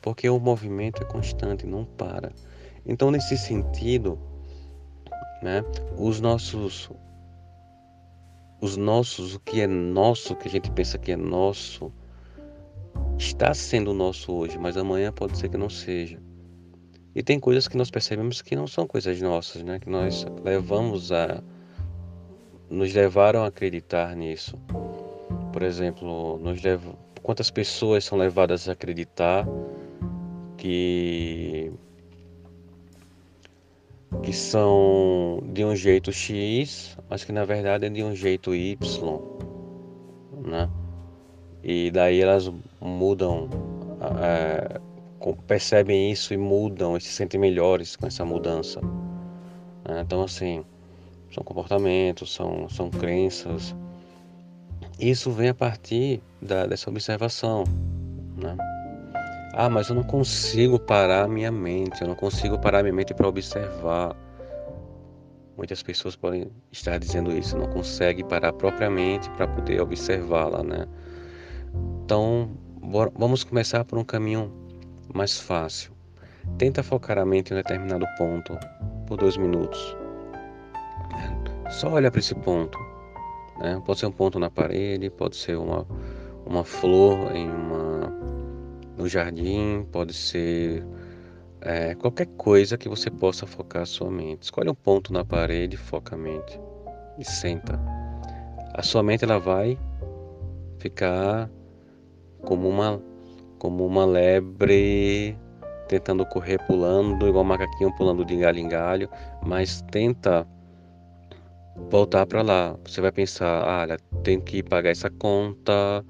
porque 0.02 0.28
o 0.28 0.38
movimento 0.38 1.02
é 1.02 1.06
constante, 1.06 1.66
não 1.66 1.84
para. 1.84 2.32
Então, 2.84 3.10
nesse 3.10 3.36
sentido, 3.38 4.18
né, 5.42 5.64
os 5.98 6.20
nossos 6.20 6.90
os 8.60 8.76
nossos, 8.76 9.34
o 9.34 9.40
que 9.40 9.60
é 9.60 9.66
nosso, 9.66 10.34
que 10.34 10.48
a 10.48 10.50
gente 10.50 10.70
pensa 10.70 10.98
que 10.98 11.12
é 11.12 11.16
nosso, 11.16 11.92
está 13.18 13.52
sendo 13.52 13.92
nosso 13.92 14.32
hoje, 14.32 14.58
mas 14.58 14.76
amanhã 14.76 15.12
pode 15.12 15.36
ser 15.36 15.48
que 15.48 15.56
não 15.56 15.68
seja. 15.68 16.18
E 17.16 17.22
tem 17.22 17.40
coisas 17.40 17.66
que 17.66 17.78
nós 17.78 17.90
percebemos 17.90 18.42
que 18.42 18.54
não 18.54 18.66
são 18.66 18.86
coisas 18.86 19.18
nossas, 19.22 19.62
né? 19.62 19.78
Que 19.78 19.88
nós 19.88 20.26
levamos 20.44 21.10
a 21.10 21.42
nos 22.68 22.92
levaram 22.92 23.42
a 23.42 23.46
acreditar 23.46 24.14
nisso. 24.14 24.54
Por 25.50 25.62
exemplo, 25.62 26.38
nos 26.38 26.60
lev... 26.60 26.82
quantas 27.22 27.50
pessoas 27.50 28.04
são 28.04 28.18
levadas 28.18 28.68
a 28.68 28.72
acreditar 28.72 29.48
que 30.58 31.72
que 34.22 34.32
são 34.34 35.42
de 35.54 35.64
um 35.64 35.74
jeito 35.74 36.12
X, 36.12 36.98
mas 37.08 37.24
que 37.24 37.32
na 37.32 37.46
verdade 37.46 37.86
é 37.86 37.88
de 37.88 38.04
um 38.04 38.14
jeito 38.14 38.54
Y, 38.54 38.76
né? 40.44 40.68
E 41.62 41.90
daí 41.90 42.20
elas 42.20 42.52
mudam, 42.78 43.48
é, 44.20 44.78
percebem 45.34 46.10
isso 46.10 46.34
e 46.34 46.36
mudam, 46.36 46.96
e 46.96 47.00
se 47.00 47.08
sentem 47.08 47.40
melhores 47.40 47.96
com 47.96 48.06
essa 48.06 48.24
mudança. 48.24 48.80
Né? 49.88 50.00
Então 50.00 50.22
assim, 50.22 50.64
são 51.32 51.42
comportamentos, 51.42 52.32
são, 52.32 52.68
são 52.68 52.90
crenças. 52.90 53.74
Isso 54.98 55.30
vem 55.30 55.50
a 55.50 55.54
partir 55.54 56.22
da, 56.40 56.66
dessa 56.66 56.88
observação, 56.88 57.64
né? 58.36 58.56
Ah, 59.52 59.70
mas 59.70 59.88
eu 59.88 59.94
não 59.94 60.02
consigo 60.02 60.78
parar 60.78 61.24
a 61.24 61.28
minha 61.28 61.50
mente, 61.50 62.02
eu 62.02 62.08
não 62.08 62.14
consigo 62.14 62.58
parar 62.58 62.80
a 62.80 62.82
minha 62.82 62.94
mente 62.94 63.14
para 63.14 63.26
observar. 63.26 64.14
Muitas 65.56 65.82
pessoas 65.82 66.14
podem 66.14 66.50
estar 66.70 66.98
dizendo 66.98 67.32
isso, 67.32 67.56
não 67.56 67.66
consegue 67.68 68.22
parar 68.22 68.52
propriamente 68.52 69.30
para 69.30 69.48
poder 69.48 69.80
observá-la, 69.80 70.62
né? 70.62 70.86
Então, 72.04 72.50
vamos 73.14 73.44
começar 73.44 73.84
por 73.84 73.98
um 73.98 74.04
caminho 74.04 74.52
mais 75.14 75.38
fácil. 75.38 75.92
Tenta 76.58 76.82
focar 76.82 77.18
a 77.18 77.26
mente 77.26 77.50
em 77.50 77.54
um 77.54 77.56
determinado 77.56 78.06
ponto 78.16 78.58
por 79.06 79.16
dois 79.16 79.36
minutos. 79.36 79.96
Só 81.70 81.90
olha 81.90 82.10
para 82.10 82.20
esse 82.20 82.34
ponto. 82.34 82.78
Né? 83.58 83.82
Pode 83.84 84.00
ser 84.00 84.06
um 84.06 84.12
ponto 84.12 84.38
na 84.38 84.50
parede, 84.50 85.10
pode 85.10 85.36
ser 85.36 85.56
uma, 85.56 85.86
uma 86.44 86.64
flor 86.64 87.34
em 87.34 87.50
uma 87.50 88.14
no 88.96 89.06
jardim, 89.06 89.86
pode 89.92 90.14
ser 90.14 90.86
é, 91.60 91.94
qualquer 91.94 92.26
coisa 92.36 92.78
que 92.78 92.88
você 92.88 93.10
possa 93.10 93.46
focar 93.46 93.82
a 93.82 93.86
sua 93.86 94.10
mente. 94.10 94.44
Escolhe 94.44 94.70
um 94.70 94.74
ponto 94.74 95.12
na 95.12 95.24
parede, 95.24 95.76
foca 95.76 96.14
a 96.14 96.18
mente 96.18 96.58
e 97.18 97.24
senta. 97.24 97.78
A 98.74 98.82
sua 98.82 99.02
mente 99.02 99.24
ela 99.24 99.38
vai 99.38 99.78
ficar 100.78 101.50
como 102.42 102.68
uma 102.68 103.02
como 103.58 103.86
uma 103.86 104.04
lebre 104.04 105.36
tentando 105.88 106.26
correr 106.26 106.58
pulando, 106.66 107.28
igual 107.28 107.44
um 107.44 107.48
macaquinho 107.48 107.94
pulando 107.96 108.24
de 108.24 108.36
galho 108.36 108.58
em 108.58 108.68
galho, 108.68 109.08
mas 109.42 109.82
tenta 109.90 110.46
voltar 111.90 112.26
para 112.26 112.42
lá. 112.42 112.76
Você 112.84 113.00
vai 113.00 113.12
pensar, 113.12 113.62
ah, 113.62 113.96
tem 114.22 114.40
que 114.40 114.62
pagar 114.62 114.90
essa 114.90 115.10
conta, 115.10 116.04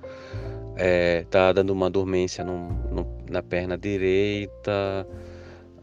é, 0.76 1.24
tá 1.30 1.52
dando 1.52 1.70
uma 1.70 1.90
dormência 1.90 2.44
no, 2.44 2.70
no, 2.90 3.06
na 3.30 3.42
perna 3.42 3.76
direita, 3.76 5.06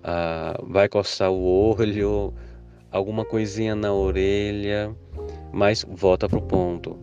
ah, 0.03 0.57
vai 0.63 0.89
coçar 0.89 1.31
o 1.31 1.43
olho, 1.43 2.33
alguma 2.91 3.25
coisinha 3.25 3.75
na 3.75 3.93
orelha, 3.93 4.95
mas 5.51 5.85
volta 5.87 6.27
pro 6.27 6.41
ponto. 6.41 6.97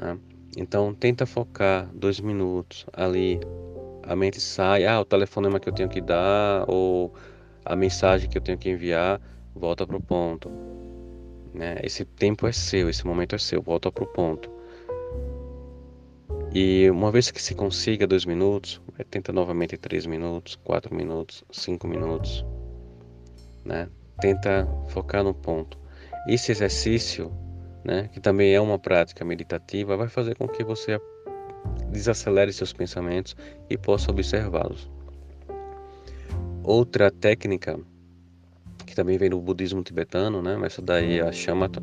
Né? 0.00 0.18
Então 0.56 0.94
tenta 0.94 1.26
focar 1.26 1.88
dois 1.94 2.20
minutos 2.20 2.86
ali. 2.92 3.40
A 4.08 4.16
mente 4.16 4.40
sai, 4.40 4.86
ah, 4.86 5.00
o 5.00 5.04
telefonema 5.04 5.60
que 5.60 5.68
eu 5.68 5.72
tenho 5.72 5.88
que 5.88 6.00
dar, 6.00 6.64
ou 6.66 7.14
a 7.62 7.76
mensagem 7.76 8.28
que 8.28 8.38
eu 8.38 8.42
tenho 8.42 8.56
que 8.56 8.70
enviar, 8.70 9.20
volta 9.54 9.86
pro 9.86 10.00
ponto. 10.00 10.50
Né? 11.52 11.76
Esse 11.82 12.06
tempo 12.06 12.46
é 12.46 12.52
seu, 12.52 12.88
esse 12.88 13.06
momento 13.06 13.34
é 13.34 13.38
seu, 13.38 13.60
volta 13.60 13.92
pro 13.92 14.06
ponto. 14.06 14.50
E 16.54 16.88
uma 16.90 17.12
vez 17.12 17.30
que 17.30 17.42
se 17.42 17.54
consiga 17.54 18.06
dois 18.06 18.24
minutos, 18.24 18.80
tenta 19.10 19.30
novamente 19.30 19.76
três 19.76 20.06
minutos, 20.06 20.56
quatro 20.64 20.94
minutos, 20.94 21.44
cinco 21.50 21.86
minutos, 21.86 22.42
né? 23.62 23.90
Tenta 24.18 24.66
focar 24.88 25.22
no 25.22 25.34
ponto. 25.34 25.78
Esse 26.26 26.50
exercício, 26.50 27.30
né, 27.84 28.08
que 28.10 28.20
também 28.20 28.54
é 28.54 28.60
uma 28.60 28.78
prática 28.78 29.24
meditativa, 29.24 29.96
vai 29.96 30.08
fazer 30.08 30.34
com 30.36 30.48
que 30.48 30.64
você 30.64 30.98
desacelere 31.90 32.52
seus 32.52 32.72
pensamentos 32.72 33.36
e 33.68 33.76
possa 33.76 34.10
observá-los. 34.10 34.90
Outra 36.62 37.10
técnica 37.10 37.78
que 38.88 38.94
também 38.94 39.18
vem 39.18 39.30
do 39.30 39.40
budismo 39.40 39.82
tibetano, 39.82 40.42
né? 40.42 40.56
Mas 40.56 40.72
essa 40.72 40.82
daí 40.82 41.18
é 41.18 41.22
a 41.22 41.32
chamata. 41.32 41.82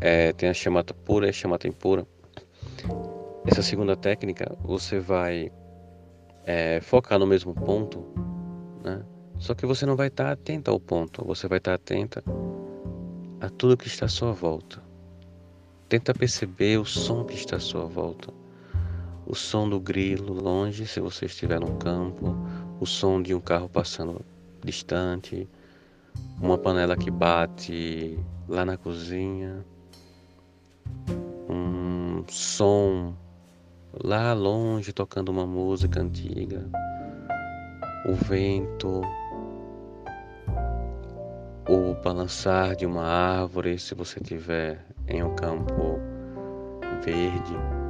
É, 0.00 0.32
tem 0.32 0.48
a 0.48 0.54
chamata 0.54 0.92
pura 0.92 1.26
e 1.26 1.30
a 1.30 1.32
chamata 1.32 1.68
impura. 1.68 2.06
Essa 3.46 3.62
segunda 3.62 3.96
técnica, 3.96 4.56
você 4.60 4.98
vai 4.98 5.50
é, 6.44 6.80
focar 6.80 7.18
no 7.18 7.26
mesmo 7.26 7.54
ponto, 7.54 8.04
né? 8.84 9.02
Só 9.38 9.54
que 9.54 9.66
você 9.66 9.84
não 9.84 9.96
vai 9.96 10.08
estar 10.08 10.30
atento 10.30 10.70
ao 10.70 10.78
ponto, 10.78 11.24
você 11.24 11.48
vai 11.48 11.58
estar 11.58 11.74
atenta 11.74 12.22
a 13.40 13.48
tudo 13.50 13.76
que 13.76 13.88
está 13.88 14.06
à 14.06 14.08
sua 14.08 14.32
volta. 14.32 14.80
Tenta 15.88 16.14
perceber 16.14 16.78
o 16.78 16.84
som 16.84 17.24
que 17.24 17.34
está 17.34 17.56
à 17.56 17.60
sua 17.60 17.84
volta. 17.86 18.32
O 19.32 19.34
som 19.34 19.66
do 19.66 19.80
grilo 19.80 20.34
longe, 20.34 20.86
se 20.86 21.00
você 21.00 21.24
estiver 21.24 21.58
no 21.58 21.74
campo, 21.76 22.36
o 22.78 22.84
som 22.84 23.22
de 23.22 23.34
um 23.34 23.40
carro 23.40 23.66
passando 23.66 24.20
distante, 24.62 25.48
uma 26.38 26.58
panela 26.58 26.98
que 26.98 27.10
bate 27.10 28.18
lá 28.46 28.62
na 28.66 28.76
cozinha, 28.76 29.64
um 31.48 32.22
som 32.28 33.14
lá 34.04 34.34
longe 34.34 34.92
tocando 34.92 35.30
uma 35.30 35.46
música 35.46 36.02
antiga, 36.02 36.68
o 38.06 38.12
vento, 38.12 39.00
o 41.70 41.94
balançar 42.04 42.76
de 42.76 42.84
uma 42.84 43.04
árvore, 43.04 43.78
se 43.78 43.94
você 43.94 44.20
estiver 44.20 44.84
em 45.08 45.22
um 45.22 45.34
campo 45.34 45.98
verde. 47.02 47.81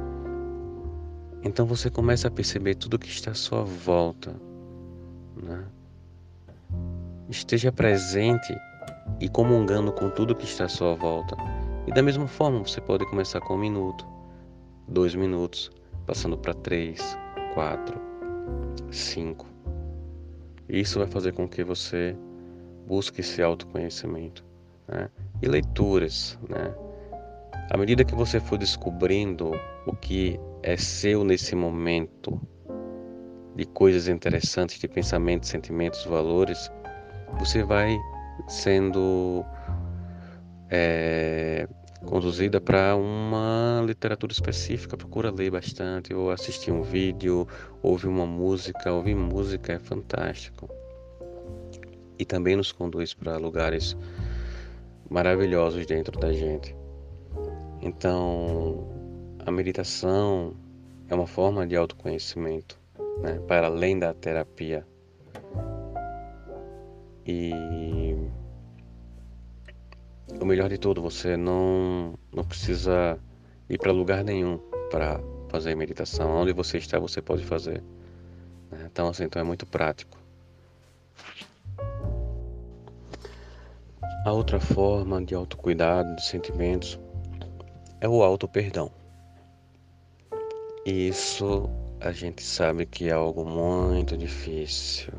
Então 1.43 1.65
você 1.65 1.89
começa 1.89 2.29
a 2.29 2.31
perceber 2.31 2.75
tudo 2.75 2.97
que 2.97 3.09
está 3.09 3.31
à 3.31 3.35
sua 3.35 3.63
volta. 3.63 4.33
Né? 5.35 5.65
Esteja 7.29 7.71
presente 7.71 8.55
e 9.19 9.27
comungando 9.27 9.91
com 9.91 10.09
tudo 10.09 10.35
que 10.35 10.45
está 10.45 10.65
à 10.65 10.69
sua 10.69 10.95
volta. 10.95 11.35
E 11.85 11.91
da 11.91 12.01
mesma 12.01 12.27
forma, 12.27 12.59
você 12.59 12.79
pode 12.79 13.05
começar 13.07 13.41
com 13.41 13.55
um 13.55 13.59
minuto, 13.59 14.07
dois 14.87 15.13
minutos, 15.15 15.69
passando 16.05 16.37
para 16.37 16.53
três, 16.53 17.17
quatro, 17.53 17.99
cinco. 18.89 19.45
Isso 20.69 20.97
vai 20.97 21.07
fazer 21.07 21.33
com 21.33 21.47
que 21.47 21.61
você 21.61 22.15
busque 22.87 23.19
esse 23.19 23.41
autoconhecimento. 23.41 24.45
Né? 24.87 25.09
E 25.41 25.47
leituras. 25.47 26.39
Né? 26.47 26.73
À 27.69 27.77
medida 27.77 28.05
que 28.05 28.15
você 28.15 28.39
for 28.39 28.57
descobrindo 28.57 29.51
o 29.85 29.93
que 29.93 30.39
é 30.63 30.77
seu 30.77 31.23
nesse 31.23 31.55
momento, 31.55 32.41
de 33.55 33.65
coisas 33.65 34.07
interessantes, 34.07 34.79
de 34.79 34.87
pensamentos, 34.87 35.49
sentimentos, 35.49 36.05
valores, 36.05 36.71
você 37.37 37.63
vai 37.63 37.95
sendo 38.47 39.45
é, 40.69 41.67
conduzida 42.05 42.59
para 42.59 42.95
uma 42.95 43.83
literatura 43.85 44.31
específica, 44.31 44.97
procura 44.97 45.31
ler 45.31 45.51
bastante, 45.51 46.13
ou 46.13 46.31
assistir 46.31 46.71
um 46.71 46.81
vídeo, 46.81 47.47
ouvir 47.81 48.07
uma 48.07 48.25
música, 48.25 48.91
ouvir 48.91 49.15
música 49.15 49.73
é 49.73 49.79
fantástico. 49.79 50.69
E 52.17 52.25
também 52.25 52.55
nos 52.55 52.71
conduz 52.71 53.13
para 53.13 53.37
lugares 53.37 53.97
maravilhosos 55.09 55.85
dentro 55.85 56.17
da 56.19 56.31
gente. 56.31 56.75
Então, 57.81 58.92
a 59.45 59.51
meditação 59.51 60.55
é 61.09 61.15
uma 61.15 61.27
forma 61.27 61.67
de 61.67 61.75
autoconhecimento, 61.75 62.79
né? 63.21 63.39
para 63.47 63.67
além 63.67 63.99
da 63.99 64.13
terapia. 64.13 64.87
E 67.25 68.15
o 70.39 70.45
melhor 70.45 70.69
de 70.69 70.77
tudo, 70.77 71.01
você 71.01 71.35
não, 71.35 72.17
não 72.33 72.43
precisa 72.43 73.19
ir 73.69 73.77
para 73.77 73.91
lugar 73.91 74.23
nenhum 74.23 74.59
para 74.89 75.19
fazer 75.49 75.75
meditação. 75.75 76.29
Onde 76.31 76.53
você 76.53 76.77
está, 76.77 76.97
você 76.97 77.21
pode 77.21 77.43
fazer. 77.45 77.83
Né? 78.71 78.87
Então, 78.91 79.09
assim, 79.09 79.25
então 79.25 79.41
é 79.41 79.45
muito 79.45 79.65
prático. 79.65 80.17
A 84.25 84.31
outra 84.31 84.59
forma 84.59 85.23
de 85.23 85.35
autocuidado, 85.35 86.15
de 86.15 86.25
sentimentos, 86.25 86.97
é 87.99 88.07
o 88.07 88.23
auto-perdão. 88.23 89.02
Isso 90.85 91.69
a 92.01 92.11
gente 92.11 92.43
sabe 92.43 92.85
que 92.85 93.07
é 93.07 93.13
algo 93.13 93.45
muito 93.45 94.17
difícil. 94.17 95.13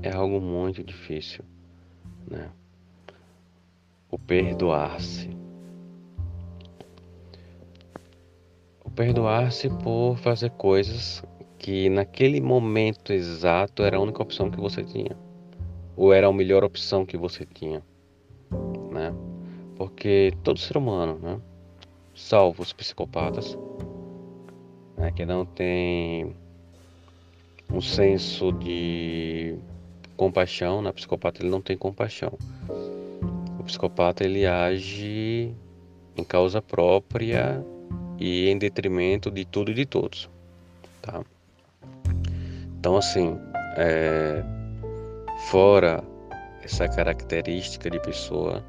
É 0.00 0.12
algo 0.12 0.40
muito 0.40 0.84
difícil, 0.84 1.44
né? 2.30 2.48
O 4.08 4.16
perdoar-se. 4.16 5.28
O 8.84 8.88
perdoar-se 8.88 9.68
por 9.68 10.16
fazer 10.18 10.50
coisas 10.50 11.20
que 11.58 11.90
naquele 11.90 12.40
momento 12.40 13.12
exato 13.12 13.82
era 13.82 13.96
a 13.96 14.00
única 14.00 14.22
opção 14.22 14.52
que 14.52 14.60
você 14.60 14.84
tinha. 14.84 15.18
Ou 15.96 16.12
era 16.12 16.28
a 16.28 16.32
melhor 16.32 16.62
opção 16.62 17.04
que 17.04 17.16
você 17.16 17.44
tinha, 17.44 17.82
né? 18.92 19.12
Porque 19.74 20.32
todo 20.44 20.60
ser 20.60 20.76
humano, 20.76 21.18
né? 21.18 21.40
Salvo 22.14 22.62
os 22.62 22.72
psicopatas, 22.72 23.58
né, 24.98 25.12
que 25.12 25.24
não 25.24 25.46
tem 25.46 26.34
um 27.72 27.80
senso 27.80 28.52
de 28.52 29.56
compaixão, 30.16 30.82
na 30.82 30.88
né? 30.88 30.92
psicopata 30.92 31.40
ele 31.40 31.50
não 31.50 31.60
tem 31.60 31.76
compaixão. 31.76 32.32
O 33.58 33.62
psicopata 33.62 34.24
ele 34.24 34.44
age 34.46 35.54
em 36.16 36.24
causa 36.24 36.60
própria 36.60 37.64
e 38.18 38.48
em 38.48 38.58
detrimento 38.58 39.30
de 39.30 39.44
tudo 39.44 39.70
e 39.70 39.74
de 39.74 39.86
todos, 39.86 40.28
tá? 41.00 41.22
Então 42.78 42.96
assim, 42.96 43.38
é, 43.76 44.42
fora 45.50 46.02
essa 46.64 46.88
característica 46.88 47.88
de 47.88 48.00
pessoa, 48.00 48.64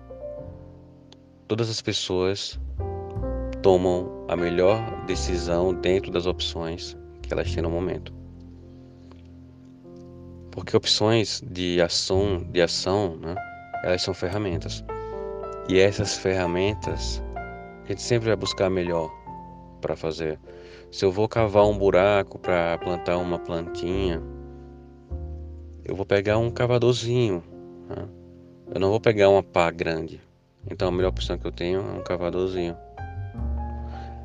todas 1.47 1.69
as 1.69 1.81
pessoas 1.81 2.59
tomam 3.61 4.25
a 4.27 4.35
melhor 4.35 4.79
decisão 5.05 5.73
dentro 5.73 6.11
das 6.11 6.25
opções 6.25 6.97
que 7.21 7.33
elas 7.33 7.53
têm 7.53 7.63
no 7.63 7.69
momento. 7.69 8.13
Porque 10.51 10.75
opções 10.75 11.41
de 11.45 11.81
ação, 11.81 12.43
de 12.51 12.61
ação, 12.61 13.15
né, 13.17 13.35
elas 13.83 14.01
são 14.01 14.13
ferramentas. 14.13 14.83
E 15.67 15.79
essas 15.79 16.17
ferramentas, 16.17 17.21
a 17.85 17.87
gente 17.87 18.01
sempre 18.01 18.27
vai 18.27 18.35
buscar 18.35 18.69
melhor 18.69 19.11
para 19.81 19.95
fazer. 19.95 20.39
Se 20.91 21.05
eu 21.05 21.11
vou 21.11 21.27
cavar 21.27 21.65
um 21.65 21.77
buraco 21.77 22.39
para 22.39 22.77
plantar 22.79 23.17
uma 23.17 23.37
plantinha, 23.37 24.21
eu 25.85 25.95
vou 25.95 26.05
pegar 26.05 26.37
um 26.37 26.49
cavadorzinho. 26.49 27.43
Né? 27.87 28.07
Eu 28.73 28.79
não 28.79 28.89
vou 28.89 28.99
pegar 28.99 29.29
uma 29.29 29.43
pá 29.43 29.69
grande. 29.69 30.19
Então 30.69 30.87
a 30.87 30.91
melhor 30.91 31.09
opção 31.09 31.37
que 31.37 31.45
eu 31.45 31.51
tenho 31.51 31.79
é 31.79 31.99
um 31.99 32.03
cavadorzinho. 32.03 32.75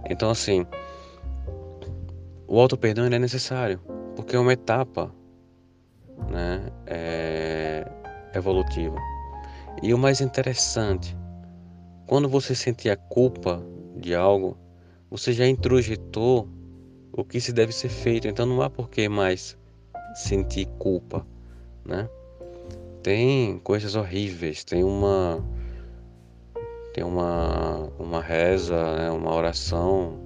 Então, 0.09 0.31
assim, 0.31 0.67
o 2.47 2.61
auto-perdão 2.61 3.07
é 3.07 3.19
necessário, 3.19 3.81
porque 4.15 4.37
é 4.37 4.39
uma 4.39 4.53
etapa 4.53 5.15
né, 6.31 6.71
é, 6.87 7.87
evolutiva. 8.35 8.97
E 9.83 9.93
o 9.93 9.99
mais 9.99 10.21
interessante, 10.21 11.17
quando 12.07 12.29
você 12.29 12.55
sentir 12.55 12.91
a 12.91 12.97
culpa 12.97 13.63
de 13.97 14.15
algo, 14.15 14.57
você 15.11 15.33
já 15.33 15.47
introjetou 15.47 16.49
o 17.13 17.25
que 17.25 17.41
se 17.41 17.53
deve 17.53 17.73
ser 17.73 17.89
feito. 17.89 18.27
Então 18.27 18.47
não 18.47 18.61
há 18.63 18.69
por 18.69 18.91
que 18.91 19.09
mais 19.09 19.57
sentir 20.15 20.67
culpa, 20.79 21.27
né? 21.85 22.09
Tem 23.03 23.59
coisas 23.59 23.95
horríveis, 23.95 24.65
tem 24.65 24.83
uma 24.83 25.45
tem 26.95 27.03
uma, 27.03 27.91
uma 27.99 28.23
reza, 28.23 28.77
né, 28.97 29.11
uma 29.11 29.35
oração 29.35 30.17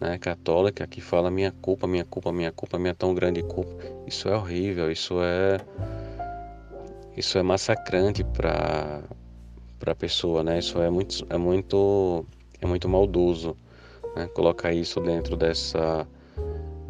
né, 0.00 0.16
católica 0.16 0.86
que 0.86 1.00
fala 1.00 1.28
minha 1.28 1.50
culpa, 1.50 1.88
minha 1.88 2.04
culpa, 2.04 2.32
minha 2.32 2.52
culpa, 2.52 2.78
minha 2.78 2.94
tão 2.94 3.12
grande 3.12 3.42
culpa. 3.42 3.74
Isso 4.06 4.28
é 4.28 4.36
horrível, 4.36 4.92
isso 4.92 5.20
é 5.20 5.58
isso 7.16 7.36
é 7.36 7.42
massacrante 7.42 8.22
para 8.22 9.02
para 9.80 9.90
a 9.90 9.94
pessoa, 9.94 10.44
né? 10.44 10.60
Isso 10.60 10.80
é 10.80 10.88
muito 10.88 11.26
é 11.28 11.36
muito 11.36 12.24
é 12.60 12.66
muito 12.66 12.88
maldoso, 12.88 13.56
né? 14.14 14.28
Colocar 14.28 14.72
isso 14.72 15.00
dentro 15.00 15.36
dessa 15.36 16.06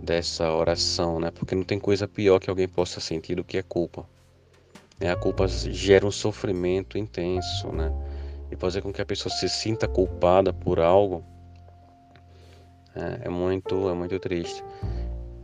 dessa 0.02 0.52
oração, 0.52 1.18
né? 1.18 1.30
Porque 1.30 1.54
não 1.54 1.64
tem 1.64 1.78
coisa 1.78 2.06
pior 2.06 2.38
que 2.38 2.50
alguém 2.50 2.68
possa 2.68 3.00
sentir 3.00 3.36
do 3.36 3.44
que 3.44 3.56
a 3.56 3.62
culpa. 3.62 4.04
Né? 5.00 5.10
A 5.10 5.16
culpa 5.16 5.48
gera 5.48 6.04
um 6.06 6.10
sofrimento 6.10 6.98
intenso, 6.98 7.68
né? 7.72 7.90
E 8.50 8.56
fazer 8.56 8.82
com 8.82 8.92
que 8.92 9.02
a 9.02 9.06
pessoa 9.06 9.32
se 9.32 9.48
sinta 9.48 9.87
culpada 9.87 10.52
por 10.52 10.80
algo 10.80 11.24
é, 12.94 13.26
é 13.26 13.28
muito 13.28 13.88
é 13.88 13.94
muito 13.94 14.18
triste. 14.18 14.62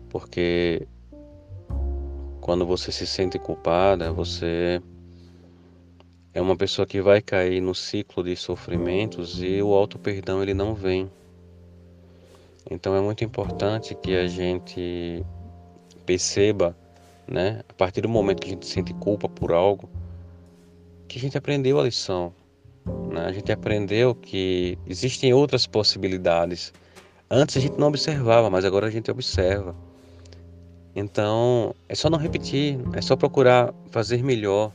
Porque 0.09 0.87
quando 2.40 2.67
você 2.67 2.90
se 2.90 3.07
sente 3.07 3.38
culpada 3.38 4.12
você 4.12 4.83
é 6.33 6.40
uma 6.40 6.57
pessoa 6.57 6.85
que 6.87 7.01
vai 7.01 7.23
cair 7.23 7.61
no 7.61 7.75
ciclo 7.75 8.25
de 8.25 8.35
sofrimentos 8.35 9.40
e 9.40 9.62
o 9.62 9.73
auto 9.73 9.99
perdão 9.99 10.43
ele 10.43 10.55
não 10.55 10.75
vem. 10.75 11.11
Então 12.71 12.97
é 12.97 13.01
muito 13.01 13.23
importante 13.23 13.95
que 13.95 14.17
a 14.17 14.27
gente 14.27 15.25
perceba 16.05 16.77
né 17.27 17.62
a 17.69 17.73
partir 17.73 18.03
do 18.03 18.09
momento 18.09 18.40
que 18.40 18.49
a 18.49 18.51
gente 18.51 18.67
sente 18.67 18.93
culpa 18.95 19.29
por 19.29 19.53
algo 19.53 19.88
que 21.09 21.19
a 21.19 21.21
gente 21.21 21.38
aprendeu 21.38 21.81
a 21.81 21.85
lição 21.85 22.35
né? 22.87 23.27
A 23.27 23.33
gente 23.33 23.51
aprendeu 23.53 24.14
que 24.14 24.79
existem 24.87 25.33
outras 25.33 25.66
possibilidades. 25.66 26.73
Antes 27.31 27.57
a 27.57 27.61
gente 27.61 27.79
não 27.79 27.88
observava, 27.88 28.51
mas 28.51 28.64
agora 28.64 28.87
a 28.87 28.90
gente 28.90 29.11
observa. 29.11 29.75
Então 30.94 31.75
é 31.88 31.94
só 31.94 32.09
não 32.09 32.18
repetir, 32.18 32.79
é 32.92 33.01
só 33.01 33.16
procurar 33.16 33.75
fazer 33.90 34.23
melhor, 34.23 34.73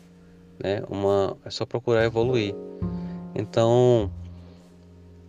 né? 0.62 0.84
Uma, 0.89 1.38
é 1.45 1.50
só 1.50 1.65
procurar 1.65 2.04
evoluir. 2.04 2.54
Então 3.36 4.12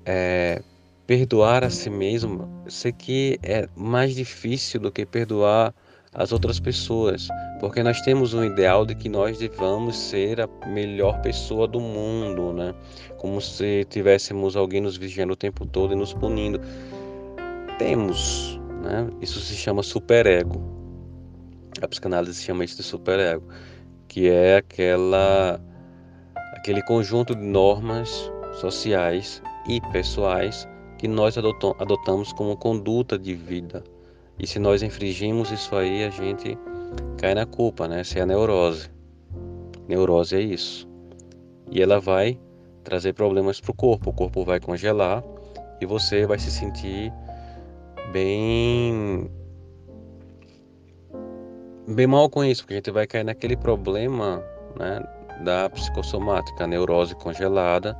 é, 0.04 0.62
perdoar 1.06 1.64
a 1.64 1.70
si 1.70 1.90
mesmo, 1.90 2.48
sei 2.68 2.92
que 2.92 3.38
é 3.42 3.68
mais 3.76 4.14
difícil 4.14 4.80
do 4.80 4.90
que 4.90 5.04
perdoar 5.06 5.74
as 6.12 6.32
outras 6.32 6.58
pessoas, 6.58 7.28
porque 7.60 7.82
nós 7.82 8.00
temos 8.00 8.32
um 8.32 8.42
ideal 8.42 8.86
de 8.86 8.94
que 8.94 9.08
nós 9.08 9.38
devamos 9.38 9.96
ser 9.96 10.40
a 10.40 10.48
melhor 10.66 11.20
pessoa 11.20 11.68
do 11.68 11.78
mundo, 11.78 12.52
né? 12.52 12.74
Como 13.18 13.40
se 13.40 13.84
tivéssemos 13.90 14.56
alguém 14.56 14.80
nos 14.80 14.96
vigiando 14.96 15.34
o 15.34 15.36
tempo 15.36 15.66
todo 15.66 15.92
e 15.92 15.96
nos 15.96 16.14
punindo. 16.14 16.58
Temos, 17.78 18.58
né? 18.82 19.08
Isso 19.20 19.38
se 19.40 19.54
chama 19.54 19.82
superego. 19.82 20.60
A 21.82 21.86
psicanálise 21.86 22.42
chama 22.42 22.64
isso 22.64 22.78
de 22.78 22.82
superego, 22.82 23.46
que 24.08 24.28
é 24.28 24.56
aquela 24.56 25.60
aquele 26.54 26.82
conjunto 26.82 27.34
de 27.34 27.42
normas 27.42 28.30
sociais 28.54 29.42
e 29.68 29.80
pessoais 29.92 30.66
que 30.98 31.06
nós 31.06 31.36
adotamos 31.38 32.32
como 32.32 32.56
conduta 32.56 33.18
de 33.18 33.34
vida 33.34 33.82
e 34.40 34.46
se 34.46 34.58
nós 34.58 34.82
infringimos 34.82 35.50
isso 35.50 35.76
aí, 35.76 36.02
a 36.02 36.08
gente 36.08 36.56
cai 37.18 37.34
na 37.34 37.46
culpa, 37.46 37.86
né? 37.86 38.00
Essa 38.00 38.18
é 38.18 38.22
a 38.22 38.26
neurose. 38.26 38.90
Neurose 39.88 40.36
é 40.36 40.40
isso. 40.40 40.88
E 41.70 41.82
ela 41.82 42.00
vai 42.00 42.38
trazer 42.84 43.12
problemas 43.12 43.60
para 43.60 43.70
o 43.70 43.74
corpo. 43.74 44.10
O 44.10 44.12
corpo 44.12 44.44
vai 44.44 44.60
congelar 44.60 45.22
e 45.80 45.86
você 45.86 46.26
vai 46.26 46.38
se 46.38 46.50
sentir 46.50 47.12
bem 48.12 49.30
bem 51.86 52.06
mal 52.06 52.28
com 52.30 52.44
isso, 52.44 52.62
porque 52.62 52.74
a 52.74 52.76
gente 52.76 52.90
vai 52.90 53.06
cair 53.06 53.24
naquele 53.24 53.56
problema, 53.56 54.42
né, 54.78 55.02
da 55.44 55.68
psicossomática, 55.70 56.64
a 56.64 56.66
neurose 56.66 57.14
congelada. 57.16 57.96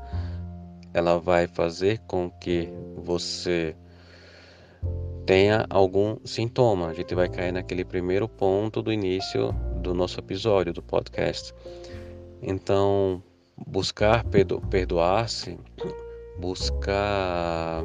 Ela 0.93 1.19
vai 1.19 1.47
fazer 1.47 1.99
com 2.07 2.31
que 2.31 2.69
você 2.97 3.77
tenha 5.27 5.67
algum 5.71 6.17
sintoma. 6.25 6.89
A 6.89 6.95
gente 6.95 7.15
vai 7.15 7.29
cair 7.29 7.53
naquele 7.53 7.85
primeiro 7.85 8.29
ponto 8.29 8.83
do 8.83 8.93
início 8.93 9.53
do 9.83 9.95
nosso 9.95 10.19
episódio 10.19 10.73
do 10.73 10.83
podcast. 10.83 11.55
Então, 12.43 13.23
buscar 13.67 14.25
perdo 14.25 14.61
perdoar-se, 14.71 15.59
buscar 16.39 17.85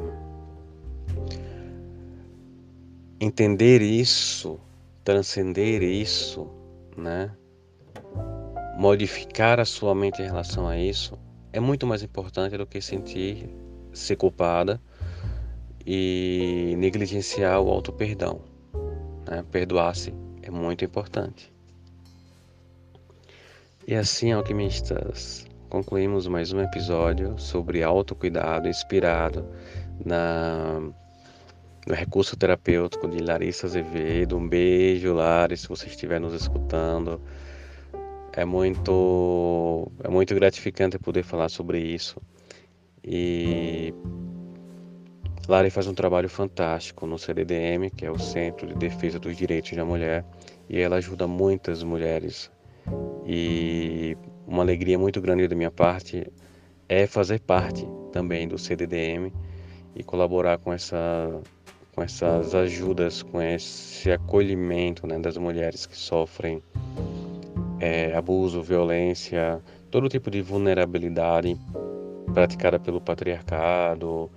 entender 3.20 3.82
isso, 3.82 4.58
transcender 5.04 5.82
isso, 5.82 6.48
né? 6.96 7.34
Modificar 8.78 9.58
a 9.58 9.64
sua 9.64 9.94
mente 9.94 10.20
em 10.20 10.26
relação 10.26 10.68
a 10.68 10.78
isso 10.78 11.18
é 11.52 11.60
muito 11.60 11.86
mais 11.86 12.02
importante 12.02 12.56
do 12.58 12.66
que 12.66 12.82
sentir 12.82 13.48
ser 13.92 14.16
culpada 14.16 14.78
e 15.86 16.74
negligenciar 16.76 17.60
o 17.60 17.70
auto 17.70 17.92
perdão. 17.92 18.40
Né? 19.30 19.44
Perdoar-se 19.50 20.12
é 20.42 20.50
muito 20.50 20.84
importante. 20.84 21.52
E 23.86 23.94
assim, 23.94 24.32
alquimistas, 24.32 25.46
concluímos 25.70 26.26
mais 26.26 26.52
um 26.52 26.60
episódio 26.60 27.38
sobre 27.38 27.84
autocuidado 27.84 28.66
inspirado 28.66 29.48
na, 30.04 30.80
no 31.86 31.94
recurso 31.94 32.36
terapêutico 32.36 33.06
de 33.08 33.22
Larissa 33.22 33.68
Azevedo. 33.68 34.36
Um 34.36 34.48
beijo, 34.48 35.14
Larissa, 35.14 35.62
se 35.62 35.68
você 35.68 35.86
estiver 35.86 36.20
nos 36.20 36.34
escutando. 36.34 37.20
É 38.32 38.44
muito, 38.44 39.90
é 40.02 40.08
muito 40.08 40.34
gratificante 40.34 40.98
poder 40.98 41.22
falar 41.22 41.48
sobre 41.48 41.78
isso. 41.78 42.20
E 43.04 43.94
Lari 45.48 45.70
faz 45.70 45.86
um 45.86 45.94
trabalho 45.94 46.28
fantástico 46.28 47.06
no 47.06 47.16
CDDM, 47.16 47.88
que 47.88 48.04
é 48.04 48.10
o 48.10 48.18
Centro 48.18 48.66
de 48.66 48.74
Defesa 48.74 49.18
dos 49.20 49.36
Direitos 49.36 49.72
da 49.72 49.84
Mulher, 49.84 50.24
e 50.68 50.80
ela 50.80 50.96
ajuda 50.96 51.28
muitas 51.28 51.84
mulheres. 51.84 52.50
E 53.24 54.16
uma 54.44 54.62
alegria 54.62 54.98
muito 54.98 55.20
grande 55.20 55.46
da 55.46 55.54
minha 55.54 55.70
parte 55.70 56.26
é 56.88 57.06
fazer 57.06 57.40
parte 57.40 57.86
também 58.10 58.48
do 58.48 58.58
CDDM 58.58 59.32
e 59.94 60.02
colaborar 60.02 60.58
com 60.58 60.72
essa 60.72 61.40
com 61.94 62.02
essas 62.02 62.54
ajudas, 62.54 63.22
com 63.22 63.40
esse 63.40 64.12
acolhimento 64.12 65.06
né, 65.06 65.18
das 65.18 65.38
mulheres 65.38 65.86
que 65.86 65.96
sofrem 65.96 66.62
é, 67.80 68.14
abuso, 68.14 68.62
violência, 68.62 69.62
todo 69.90 70.06
tipo 70.06 70.30
de 70.30 70.42
vulnerabilidade 70.42 71.58
praticada 72.34 72.78
pelo 72.78 73.00
patriarcado, 73.00 74.30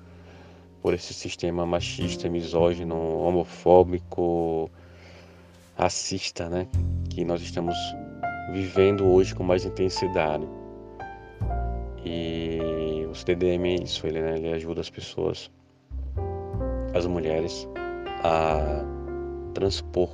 por 0.81 0.93
esse 0.93 1.13
sistema 1.13 1.65
machista, 1.65 2.29
misógino, 2.29 2.95
homofóbico, 3.19 4.69
racista, 5.77 6.49
né, 6.49 6.67
que 7.09 7.23
nós 7.25 7.41
estamos 7.41 7.75
vivendo 8.51 9.05
hoje 9.05 9.35
com 9.35 9.43
mais 9.43 9.65
intensidade. 9.65 10.47
E 12.05 13.05
o 13.09 13.13
CDM 13.13 13.65
é 13.65 13.83
isso, 13.83 14.07
ele, 14.07 14.21
né, 14.21 14.37
ele 14.37 14.53
ajuda 14.53 14.81
as 14.81 14.89
pessoas, 14.89 15.51
as 16.93 17.05
mulheres, 17.05 17.67
a 18.23 18.83
transpor 19.53 20.09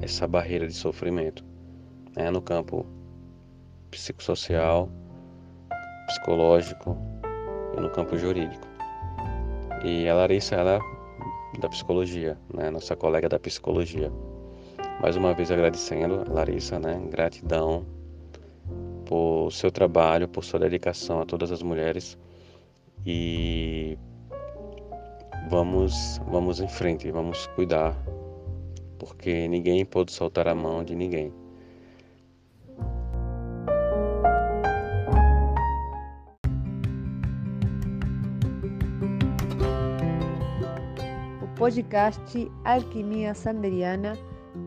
essa 0.00 0.26
barreira 0.26 0.66
de 0.66 0.72
sofrimento 0.72 1.44
né, 2.16 2.30
no 2.30 2.40
campo 2.40 2.86
psicossocial, 3.90 4.88
psicológico 6.06 6.96
e 7.76 7.80
no 7.80 7.90
campo 7.90 8.16
jurídico. 8.16 8.75
E 9.84 10.08
a 10.08 10.14
Larissa, 10.14 10.54
ela 10.56 10.80
é 11.54 11.58
da 11.60 11.68
psicologia, 11.68 12.38
né? 12.52 12.70
Nossa 12.70 12.96
colega 12.96 13.28
da 13.28 13.38
psicologia. 13.38 14.12
Mais 15.00 15.16
uma 15.16 15.34
vez 15.34 15.50
agradecendo, 15.50 16.24
Larissa, 16.32 16.78
né? 16.78 17.00
Gratidão 17.10 17.86
por 19.04 19.50
seu 19.52 19.70
trabalho, 19.70 20.28
por 20.28 20.44
sua 20.44 20.60
dedicação 20.60 21.20
a 21.20 21.24
todas 21.24 21.52
as 21.52 21.62
mulheres. 21.62 22.18
E 23.04 23.96
vamos, 25.48 26.20
vamos 26.26 26.60
em 26.60 26.68
frente, 26.68 27.10
vamos 27.10 27.46
cuidar, 27.48 27.96
porque 28.98 29.46
ninguém 29.48 29.84
pode 29.84 30.12
soltar 30.12 30.48
a 30.48 30.54
mão 30.54 30.82
de 30.82 30.94
ninguém. 30.94 31.32
Podcast 41.66 42.48
Alquimia 42.64 43.34
Sanderiana 43.34 44.16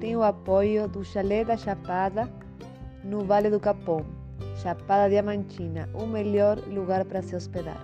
tem 0.02 0.18
o 0.18 0.22
apoio 0.22 0.86
do 0.86 1.02
Chalé 1.02 1.46
da 1.46 1.56
Chapada, 1.56 2.30
no 3.06 3.24
Vale 3.24 3.50
do 3.50 3.58
Capão, 3.58 4.06
Chapada 4.62 5.08
Diamantina, 5.08 5.88
o 5.94 6.06
melhor 6.06 6.60
lugar 6.68 7.06
para 7.06 7.22
se 7.22 7.38
hospedar. 7.38 7.80